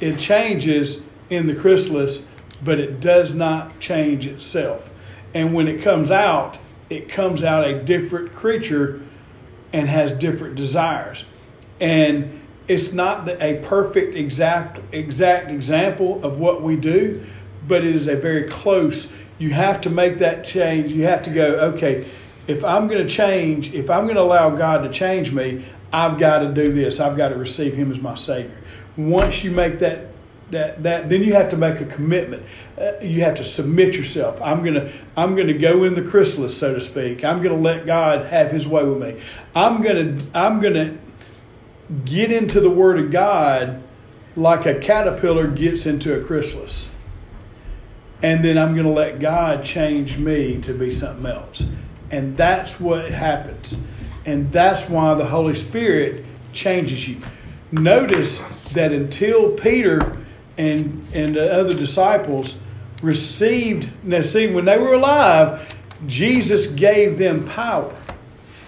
It 0.00 0.18
changes 0.18 1.02
in 1.30 1.46
the 1.46 1.54
chrysalis, 1.54 2.26
but 2.64 2.78
it 2.78 3.00
does 3.00 3.34
not 3.34 3.78
change 3.80 4.26
itself. 4.26 4.90
And 5.34 5.54
when 5.54 5.68
it 5.68 5.82
comes 5.82 6.10
out, 6.10 6.58
it 6.88 7.08
comes 7.08 7.44
out 7.44 7.66
a 7.66 7.82
different 7.82 8.32
creature 8.32 9.02
and 9.72 9.88
has 9.88 10.12
different 10.12 10.54
desires. 10.54 11.24
And 11.80 12.40
it's 12.68 12.92
not 12.92 13.28
a 13.28 13.60
perfect 13.64 14.16
exact 14.16 14.80
exact 14.92 15.50
example 15.50 16.24
of 16.24 16.38
what 16.38 16.62
we 16.62 16.76
do, 16.76 17.24
but 17.66 17.84
it 17.84 17.94
is 17.94 18.08
a 18.08 18.16
very 18.16 18.44
close. 18.44 19.12
You 19.38 19.50
have 19.50 19.80
to 19.82 19.90
make 19.90 20.18
that 20.18 20.44
change. 20.44 20.92
You 20.92 21.04
have 21.04 21.22
to 21.24 21.30
go, 21.30 21.56
okay, 21.74 22.08
if 22.46 22.64
I'm 22.64 22.88
going 22.88 23.06
to 23.06 23.12
change, 23.12 23.74
if 23.74 23.90
I'm 23.90 24.04
going 24.04 24.16
to 24.16 24.22
allow 24.22 24.50
God 24.50 24.78
to 24.78 24.90
change 24.90 25.32
me, 25.32 25.64
I've 25.92 26.18
got 26.18 26.38
to 26.38 26.52
do 26.52 26.72
this. 26.72 27.00
I've 27.00 27.16
got 27.16 27.28
to 27.28 27.36
receive 27.36 27.74
him 27.74 27.90
as 27.90 28.00
my 28.00 28.14
savior. 28.14 28.56
Once 28.96 29.44
you 29.44 29.50
make 29.50 29.78
that 29.80 30.08
that 30.50 30.82
that 30.82 31.08
then 31.08 31.22
you 31.22 31.32
have 31.32 31.48
to 31.48 31.56
make 31.56 31.80
a 31.80 31.84
commitment 31.84 32.42
uh, 32.78 32.92
you 33.02 33.20
have 33.20 33.34
to 33.34 33.42
submit 33.42 33.96
yourself 33.96 34.40
i'm 34.40 34.64
gonna 34.64 34.92
i'm 35.16 35.34
gonna 35.34 35.52
go 35.52 35.82
in 35.82 35.94
the 35.94 36.02
chrysalis 36.02 36.56
so 36.56 36.72
to 36.72 36.80
speak 36.80 37.24
i'm 37.24 37.42
gonna 37.42 37.56
let 37.56 37.84
god 37.84 38.26
have 38.26 38.48
his 38.52 38.64
way 38.64 38.84
with 38.84 39.02
me 39.02 39.20
i'm 39.56 39.82
gonna 39.82 40.22
i'm 40.34 40.60
gonna 40.60 40.96
get 42.04 42.32
into 42.32 42.60
the 42.60 42.70
word 42.70 42.98
of 42.98 43.10
god 43.10 43.82
like 44.36 44.66
a 44.66 44.78
caterpillar 44.78 45.46
gets 45.46 45.86
into 45.86 46.18
a 46.18 46.22
chrysalis. 46.22 46.90
And 48.22 48.44
then 48.44 48.58
i'm 48.58 48.74
gonna 48.76 48.92
let 48.92 49.18
god 49.18 49.64
change 49.64 50.18
me 50.18 50.60
to 50.62 50.74
be 50.74 50.92
something 50.92 51.26
else. 51.26 51.64
And 52.10 52.36
that's 52.36 52.80
what 52.80 53.10
happens. 53.10 53.78
And 54.24 54.52
that's 54.52 54.88
why 54.88 55.14
the 55.14 55.26
holy 55.26 55.54
spirit 55.54 56.24
changes 56.52 57.08
you. 57.08 57.20
Notice 57.72 58.40
that 58.72 58.92
until 58.92 59.52
peter 59.52 60.18
and 60.58 61.06
and 61.14 61.36
the 61.36 61.52
other 61.52 61.74
disciples 61.74 62.58
received 63.02 63.90
now 64.02 64.22
see 64.22 64.46
when 64.46 64.64
they 64.64 64.78
were 64.78 64.94
alive 64.94 65.74
jesus 66.06 66.66
gave 66.66 67.18
them 67.18 67.46
power 67.48 67.94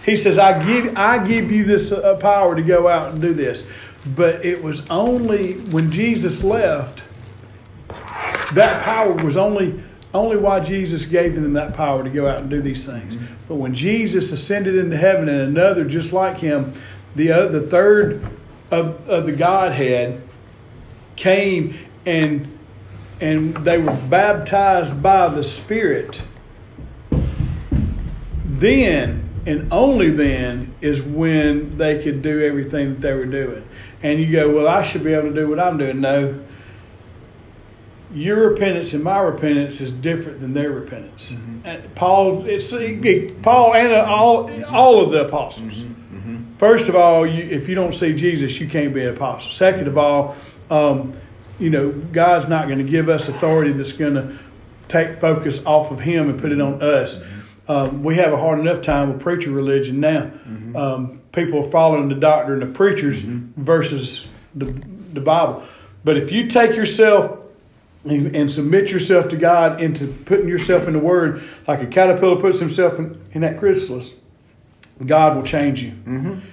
he 0.08 0.16
says 0.16 0.38
i 0.38 0.62
give 0.62 0.96
i 0.96 1.26
give 1.26 1.50
you 1.50 1.64
this 1.64 1.92
uh, 1.92 2.16
power 2.16 2.54
to 2.54 2.62
go 2.62 2.88
out 2.88 3.12
and 3.12 3.20
do 3.20 3.32
this. 3.32 3.66
But 4.14 4.44
it 4.44 4.62
was 4.62 4.88
only 4.90 5.54
when 5.54 5.90
jesus 5.90 6.42
left 6.42 7.02
that 8.54 8.82
power 8.82 9.12
was 9.12 9.36
only 9.36 9.82
only 10.14 10.36
why 10.36 10.60
jesus 10.60 11.04
gave 11.04 11.34
them 11.34 11.52
that 11.54 11.74
power 11.74 12.02
to 12.02 12.10
go 12.10 12.26
out 12.26 12.40
and 12.40 12.50
do 12.50 12.60
these 12.62 12.86
things. 12.86 13.16
But 13.48 13.56
when 13.56 13.74
jesus 13.74 14.32
ascended 14.32 14.76
into 14.76 14.96
heaven 14.96 15.28
and 15.28 15.40
another 15.40 15.84
just 15.84 16.12
like 16.12 16.38
him 16.38 16.74
the 17.14 17.32
uh, 17.32 17.46
the 17.48 17.62
third 17.62 18.26
of, 18.70 19.08
of 19.08 19.26
the 19.26 19.32
godhead 19.32 20.22
came 21.16 21.76
and 22.06 22.58
and 23.20 23.56
they 23.64 23.78
were 23.78 23.96
baptized 24.08 25.02
by 25.02 25.28
the 25.28 25.42
Spirit, 25.42 26.22
then 28.44 29.27
and 29.48 29.72
only 29.72 30.10
then 30.10 30.74
is 30.82 31.00
when 31.02 31.78
they 31.78 32.02
could 32.02 32.20
do 32.20 32.42
everything 32.42 32.94
that 32.94 33.00
they 33.00 33.14
were 33.14 33.24
doing. 33.24 33.66
And 34.02 34.20
you 34.20 34.30
go, 34.30 34.54
well, 34.54 34.68
I 34.68 34.82
should 34.82 35.02
be 35.02 35.14
able 35.14 35.30
to 35.30 35.34
do 35.34 35.48
what 35.48 35.58
I'm 35.58 35.78
doing. 35.78 36.02
No. 36.02 36.44
Your 38.12 38.50
repentance 38.50 38.92
and 38.92 39.02
my 39.02 39.18
repentance 39.18 39.80
is 39.80 39.90
different 39.90 40.40
than 40.40 40.52
their 40.52 40.70
repentance. 40.70 41.32
Mm-hmm. 41.32 41.66
And 41.66 41.94
Paul, 41.94 42.44
it's 42.46 42.72
Paul 43.42 43.74
and 43.74 43.92
all 43.92 44.64
all 44.66 45.04
of 45.04 45.12
the 45.12 45.26
apostles. 45.26 45.80
Mm-hmm. 45.80 46.16
Mm-hmm. 46.16 46.56
First 46.56 46.88
of 46.88 46.96
all, 46.96 47.26
you, 47.26 47.42
if 47.44 47.68
you 47.68 47.74
don't 47.74 47.94
see 47.94 48.14
Jesus, 48.14 48.60
you 48.60 48.68
can't 48.68 48.94
be 48.94 49.04
an 49.04 49.14
apostle. 49.14 49.52
Second 49.52 49.88
of 49.88 49.98
all, 49.98 50.36
um, 50.70 51.14
you 51.58 51.70
know, 51.70 51.90
God's 51.90 52.48
not 52.48 52.66
going 52.66 52.78
to 52.78 52.90
give 52.90 53.08
us 53.08 53.28
authority 53.28 53.72
that's 53.72 53.92
going 53.92 54.14
to 54.14 54.38
take 54.88 55.20
focus 55.20 55.64
off 55.66 55.90
of 55.90 56.00
Him 56.00 56.30
and 56.30 56.40
put 56.40 56.52
it 56.52 56.60
on 56.60 56.82
us. 56.82 57.22
Um, 57.68 58.02
we 58.02 58.16
have 58.16 58.32
a 58.32 58.38
hard 58.38 58.58
enough 58.58 58.80
time 58.80 59.12
with 59.12 59.20
preacher 59.20 59.50
religion 59.50 60.00
now. 60.00 60.30
Um, 60.74 61.20
people 61.32 61.64
are 61.64 61.70
following 61.70 62.08
the 62.08 62.14
doctrine 62.14 62.62
of 62.62 62.72
preachers 62.72 63.20
versus 63.20 64.26
the, 64.54 64.64
the 65.12 65.20
Bible. 65.20 65.62
But 66.02 66.16
if 66.16 66.32
you 66.32 66.46
take 66.48 66.74
yourself 66.74 67.38
and, 68.04 68.34
and 68.34 68.50
submit 68.50 68.90
yourself 68.90 69.28
to 69.28 69.36
God 69.36 69.82
into 69.82 70.06
putting 70.06 70.48
yourself 70.48 70.86
in 70.86 70.94
the 70.94 70.98
Word, 70.98 71.42
like 71.66 71.82
a 71.82 71.86
caterpillar 71.86 72.40
puts 72.40 72.58
himself 72.60 72.98
in, 72.98 73.20
in 73.32 73.42
that 73.42 73.58
chrysalis, 73.58 74.14
God 75.04 75.36
will 75.36 75.44
change 75.44 75.82
you. 75.82 75.92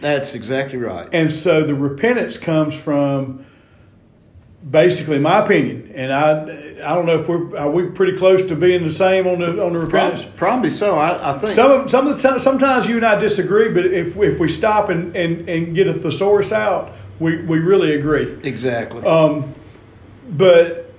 That's 0.01 0.35
exactly 0.35 0.77
right. 0.77 1.07
And 1.13 1.31
so 1.31 1.63
the 1.63 1.73
repentance 1.75 2.37
comes 2.37 2.75
from 2.75 3.45
basically 4.69 5.19
my 5.19 5.43
opinion, 5.43 5.91
and 5.95 6.11
I 6.11 6.41
I 6.83 6.93
don't 6.95 7.05
know 7.05 7.19
if 7.19 7.27
we're 7.27 7.55
are 7.57 7.69
we 7.69 7.87
pretty 7.87 8.17
close 8.17 8.45
to 8.47 8.55
being 8.55 8.83
the 8.83 8.93
same 8.93 9.27
on 9.27 9.39
the 9.39 9.63
on 9.63 9.73
the 9.73 9.79
repentance. 9.79 10.23
Probably, 10.23 10.37
probably 10.37 10.69
so. 10.69 10.97
I, 10.97 11.31
I 11.31 11.37
think. 11.37 11.53
Some 11.53 11.71
of, 11.71 11.89
some 11.89 12.07
of 12.07 12.15
the 12.15 12.27
time, 12.27 12.39
sometimes 12.39 12.87
you 12.87 12.97
and 12.97 13.05
I 13.05 13.15
disagree, 13.15 13.69
but 13.69 13.85
if 13.85 14.17
if 14.17 14.39
we 14.39 14.49
stop 14.49 14.89
and, 14.89 15.15
and, 15.15 15.47
and 15.47 15.75
get 15.75 15.87
a 15.87 15.93
thesaurus 15.93 16.51
out, 16.51 16.93
we, 17.19 17.41
we 17.43 17.59
really 17.59 17.95
agree. 17.95 18.37
exactly. 18.43 19.03
Um, 19.05 19.53
but 20.29 20.91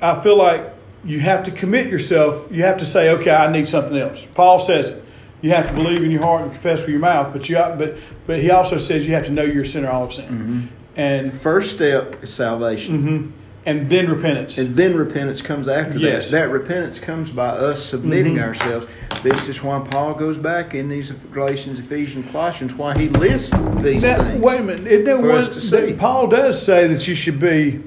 I 0.00 0.20
feel 0.20 0.36
like 0.36 0.74
you 1.04 1.20
have 1.20 1.44
to 1.44 1.50
commit 1.50 1.86
yourself. 1.88 2.48
You 2.50 2.62
have 2.64 2.78
to 2.78 2.84
say, 2.84 3.10
okay, 3.10 3.30
I 3.30 3.50
need 3.50 3.68
something 3.68 3.96
else. 3.96 4.26
Paul 4.34 4.60
says 4.60 4.90
it. 4.90 5.04
You 5.42 5.50
have 5.50 5.68
to 5.68 5.72
believe 5.72 6.02
in 6.02 6.10
your 6.10 6.22
heart 6.22 6.42
and 6.42 6.52
confess 6.52 6.80
with 6.82 6.90
your 6.90 6.98
mouth, 6.98 7.32
but 7.32 7.48
you 7.48 7.56
but 7.56 7.96
but 8.26 8.40
he 8.40 8.50
also 8.50 8.76
says 8.76 9.06
you 9.06 9.14
have 9.14 9.24
to 9.24 9.30
know 9.32 9.42
you're 9.42 9.62
a 9.62 9.66
sinner, 9.66 9.88
all 9.88 10.04
of 10.04 10.12
sin, 10.12 10.26
Mm-hmm. 10.26 10.79
And 10.96 11.30
First 11.32 11.70
step 11.72 12.22
is 12.22 12.30
salvation. 12.30 13.32
and 13.66 13.90
then 13.90 14.08
repentance. 14.10 14.58
And 14.58 14.74
then 14.76 14.96
repentance 14.96 15.42
comes 15.42 15.68
after 15.68 15.98
Yes. 15.98 16.30
that. 16.30 16.46
That 16.46 16.50
repentance 16.50 16.98
comes 16.98 17.30
by 17.30 17.48
us 17.48 17.82
submitting 17.82 18.36
Mhm. 18.36 18.42
ourselves. 18.42 18.86
This 19.22 19.48
is 19.48 19.62
why 19.62 19.80
Paul 19.90 20.14
goes 20.14 20.38
back 20.38 20.74
in 20.74 20.88
these 20.88 21.10
Galatians, 21.32 21.78
Ephesians, 21.78 22.24
Colossians, 22.32 22.74
why 22.74 22.94
he 22.98 23.08
lists 23.08 23.50
these 23.82 24.02
Now, 24.02 24.16
things. 24.24 24.40
wait 24.42 24.60
a 24.60 24.62
minute. 24.62 24.86
Isn't 24.86 25.04
there 25.04 25.18
for 25.18 25.28
one 25.28 25.36
us 25.36 25.48
to 25.50 25.60
see. 25.60 25.76
that 25.76 25.98
Paul 25.98 26.26
does 26.28 26.60
say 26.60 26.86
that 26.86 27.06
you 27.06 27.14
should 27.14 27.38
be 27.38 27.80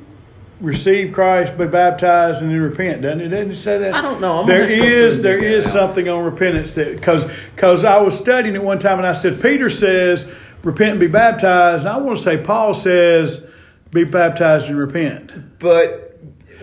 receive 0.61 1.11
Christ, 1.11 1.57
be 1.57 1.65
baptized, 1.65 2.41
and 2.43 2.51
then 2.51 2.61
repent? 2.61 3.01
Doesn't 3.01 3.19
he? 3.19 3.27
Doesn't 3.27 3.49
he 3.49 3.55
say 3.55 3.79
that? 3.79 3.95
I 3.95 4.01
don't 4.01 4.21
know. 4.21 4.41
I'm 4.41 4.47
there 4.47 4.61
gonna 4.61 4.75
have 4.75 4.83
to 4.85 4.89
go 4.91 4.95
is 5.07 5.21
there 5.23 5.37
is 5.39 5.65
out. 5.65 5.71
something 5.73 6.07
on 6.07 6.23
repentance 6.23 6.75
that 6.75 6.95
because 6.95 7.25
because 7.55 7.83
I 7.83 7.97
was 7.99 8.15
studying 8.15 8.55
it 8.55 8.63
one 8.63 8.79
time 8.79 8.99
and 8.99 9.07
I 9.07 9.13
said 9.13 9.41
Peter 9.41 9.69
says 9.69 10.27
repent 10.63 10.91
and 10.91 10.99
be 10.99 11.07
baptized. 11.07 11.85
And 11.85 11.93
I 11.93 11.97
want 11.97 12.17
to 12.17 12.23
say 12.23 12.37
Paul 12.37 12.73
says 12.73 13.45
be 13.91 14.03
baptized 14.03 14.67
and 14.67 14.77
repent. 14.77 15.59
But 15.59 16.01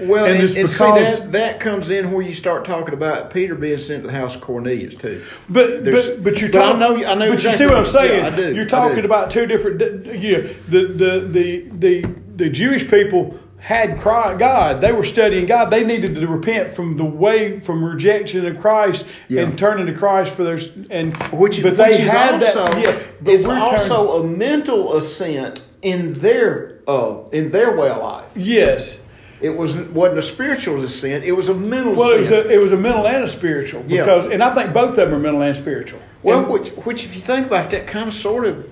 well, 0.00 0.24
And 0.24 0.40
and, 0.40 0.56
and 0.56 0.70
see 0.70 0.84
that 0.84 1.32
that 1.32 1.60
comes 1.60 1.90
in 1.90 2.10
where 2.12 2.22
you 2.22 2.32
start 2.32 2.64
talking 2.64 2.94
about 2.94 3.30
Peter 3.30 3.54
being 3.54 3.76
sent 3.76 4.02
to 4.02 4.06
the 4.08 4.14
house 4.14 4.34
of 4.34 4.40
Cornelius 4.40 4.94
too. 4.94 5.22
But 5.48 5.84
There's- 5.84 6.08
but 6.10 6.22
but 6.24 6.40
you're 6.40 6.50
but 6.50 6.62
I 6.74 6.78
know- 6.78 6.96
I 7.04 7.14
know 7.14 7.28
But 7.28 7.32
exactly 7.34 7.50
you 7.50 7.56
see 7.70 7.74
what 7.74 7.76
I'm 7.86 7.92
saying? 7.92 8.24
yeah, 8.24 8.30
I 8.32 8.36
do, 8.36 8.54
You're 8.54 8.64
talking 8.66 8.98
do. 8.98 9.04
about 9.04 9.30
two 9.30 9.46
different. 9.46 9.80
You 10.06 10.32
know, 10.32 10.48
the 10.68 10.86
the 10.86 11.28
the 11.30 11.68
the 12.02 12.08
the 12.36 12.50
Jewish 12.50 12.88
people 12.90 13.38
had 13.61 13.99
God. 14.01 14.81
They 14.81 14.92
were 14.92 15.05
studying 15.05 15.46
God. 15.46 15.70
They 15.70 15.85
needed 15.85 16.14
to 16.14 16.27
repent 16.27 16.75
from 16.75 16.96
the 16.96 17.05
way 17.05 17.61
from 17.61 17.85
rejection 17.85 18.46
of 18.46 18.59
Christ 18.61 19.07
Yeah. 19.29 19.42
and 19.42 19.57
turning 19.59 19.87
to 19.87 19.92
Christ 19.94 20.33
for 20.35 20.44
their 20.44 20.59
and 20.90 21.14
Which, 21.33 21.62
But 21.62 21.73
which 21.73 21.77
they 21.79 22.03
is 22.03 22.11
had 22.11 22.35
also 22.42 22.64
that. 22.66 22.85
Yeah, 22.87 22.99
but 23.23 23.35
it's 23.35 23.44
also 23.46 24.23
a 24.23 24.27
mental 24.27 24.96
assent 24.96 25.62
in 25.83 26.14
their 26.14 26.79
uh 26.88 27.29
in 27.33 27.51
their 27.51 27.77
way 27.77 27.88
of 27.90 28.03
life. 28.03 28.31
yes. 28.35 29.01
It 29.42 29.57
was 29.57 29.75
wasn't 29.75 30.18
a 30.18 30.23
spiritual 30.23 30.83
assent; 30.85 31.25
it 31.25 31.33
was 31.33 31.49
a 31.49 31.55
mental 31.55 31.94
Well, 31.94 32.11
it 32.11 32.18
was 32.18 32.31
a 32.31 32.46
it 32.51 32.61
was 32.61 32.73
a 32.73 32.77
mental 32.77 33.07
and 33.07 33.25
a 33.25 33.29
spiritual 33.29 33.83
Yeah. 33.88 34.03
because 34.03 34.31
and 34.31 34.42
I 34.42 34.55
think 34.55 34.75
both 34.75 34.90
of 34.90 34.96
them 34.96 35.14
are 35.14 35.18
mental 35.18 35.40
and 35.40 35.57
spiritual. 35.57 36.01
well, 36.23 36.40
And- 36.40 36.49
which, 36.49 36.68
which, 36.85 37.05
if 37.05 37.14
you 37.14 37.23
think 37.23 37.46
about 37.46 37.66
it, 37.66 37.70
that, 37.70 37.87
kind 37.87 38.07
of 38.09 38.12
sort 38.12 38.44
of, 38.44 38.66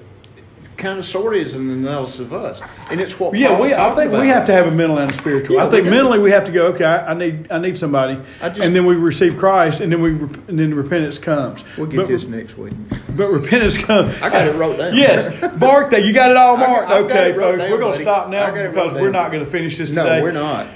kind 0.79 0.99
of 0.99 1.05
sort 1.05 1.35
of 1.35 1.43
is 1.43 1.55
an 1.55 1.69
analysis 1.69 2.21
of 2.21 2.33
us, 2.33 2.63
and 2.91 3.01
it's 3.01 3.19
what. 3.19 3.37
Yeah, 3.37 3.49
Paul's 3.49 3.61
we. 3.61 3.75
I 3.75 3.95
think 3.95 4.09
about. 4.09 4.21
we 4.21 4.29
have 4.29 4.47
to 4.47 4.53
have 4.53 4.67
a 4.67 4.71
mental 4.71 4.99
and 4.99 5.11
a 5.11 5.15
spiritual. 5.15 5.57
Yeah, 5.57 5.67
I 5.67 5.71
think 5.71 5.85
we 5.85 5.91
mentally 5.91 6.19
we 6.21 6.31
have 6.31 6.45
to 6.45 6.53
go. 6.53 6.69
Okay, 6.69 6.85
I, 6.85 7.11
I 7.11 7.15
need. 7.15 7.51
I 7.51 7.59
need 7.59 7.77
somebody, 7.77 8.19
I 8.41 8.49
just- 8.49 8.61
and 8.61 8.75
then 8.75 8.87
we 8.87 8.95
receive 8.95 9.37
Christ, 9.37 9.81
and 9.81 9.93
then 9.93 10.01
we 10.01 10.11
and 10.13 10.59
then 10.59 10.73
repentance 10.73 11.19
comes. 11.19 11.65
We'll 11.77 11.89
get 11.89 11.97
but, 11.97 12.09
this 12.09 12.25
next 12.25 12.57
week. 12.57 12.73
But 13.15 13.29
repentance 13.29 13.77
comes. 13.77 14.15
I 14.23 14.31
got 14.31 14.47
it 14.47 14.55
wrote 14.55 14.79
down. 14.79 14.97
Yes, 14.97 15.29
mark 15.59 15.91
that. 15.91 16.05
You 16.05 16.15
got 16.15 16.31
it 16.31 16.37
all 16.37 16.57
marked. 16.57 16.91
I've 16.91 17.05
okay, 17.05 17.35
folks, 17.35 17.59
down, 17.59 17.71
we're 17.71 17.79
going 17.79 17.95
to 17.95 18.01
stop 18.01 18.29
now 18.31 18.51
because 18.53 18.95
we're 18.95 19.11
not 19.11 19.31
going 19.33 19.45
to 19.45 19.51
finish 19.51 19.77
this 19.77 19.91
No, 19.91 20.05
today. 20.05 20.23
we're 20.23 20.33
not. 20.33 20.69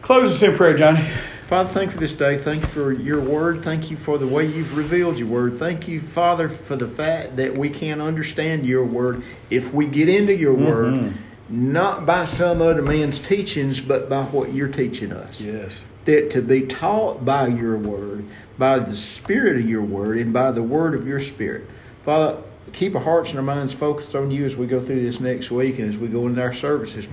Close 0.00 0.30
us 0.30 0.42
in 0.42 0.56
prayer, 0.56 0.76
Johnny. 0.76 1.06
Father, 1.50 1.68
thank 1.68 1.86
you 1.86 1.94
for 1.94 1.98
this 1.98 2.12
day. 2.12 2.38
Thank 2.38 2.62
you 2.62 2.68
for 2.68 2.92
your 2.92 3.20
word. 3.20 3.64
Thank 3.64 3.90
you 3.90 3.96
for 3.96 4.18
the 4.18 4.26
way 4.28 4.46
you've 4.46 4.76
revealed 4.76 5.18
your 5.18 5.26
word. 5.26 5.58
Thank 5.58 5.88
you, 5.88 6.00
Father, 6.00 6.48
for 6.48 6.76
the 6.76 6.86
fact 6.86 7.34
that 7.38 7.58
we 7.58 7.68
can 7.68 8.00
understand 8.00 8.64
your 8.64 8.84
word 8.84 9.24
if 9.50 9.74
we 9.74 9.86
get 9.86 10.08
into 10.08 10.32
your 10.32 10.54
mm-hmm. 10.54 10.64
word, 10.64 11.14
not 11.48 12.06
by 12.06 12.22
some 12.22 12.62
other 12.62 12.82
man's 12.82 13.18
teachings, 13.18 13.80
but 13.80 14.08
by 14.08 14.22
what 14.26 14.52
you're 14.52 14.68
teaching 14.68 15.10
us. 15.10 15.40
Yes. 15.40 15.84
That 16.04 16.30
to 16.30 16.40
be 16.40 16.66
taught 16.66 17.24
by 17.24 17.48
your 17.48 17.76
word, 17.76 18.26
by 18.56 18.78
the 18.78 18.96
spirit 18.96 19.56
of 19.56 19.68
your 19.68 19.82
word, 19.82 20.18
and 20.18 20.32
by 20.32 20.52
the 20.52 20.62
word 20.62 20.94
of 20.94 21.04
your 21.04 21.18
spirit. 21.18 21.68
Father, 22.04 22.40
keep 22.72 22.94
our 22.94 23.02
hearts 23.02 23.30
and 23.30 23.40
our 23.40 23.44
minds 23.44 23.72
focused 23.72 24.14
on 24.14 24.30
you 24.30 24.44
as 24.44 24.54
we 24.54 24.68
go 24.68 24.80
through 24.80 25.02
this 25.02 25.18
next 25.18 25.50
week 25.50 25.80
and 25.80 25.88
as 25.88 25.98
we 25.98 26.06
go 26.06 26.28
into 26.28 26.40
our 26.40 26.54
services. 26.54 27.08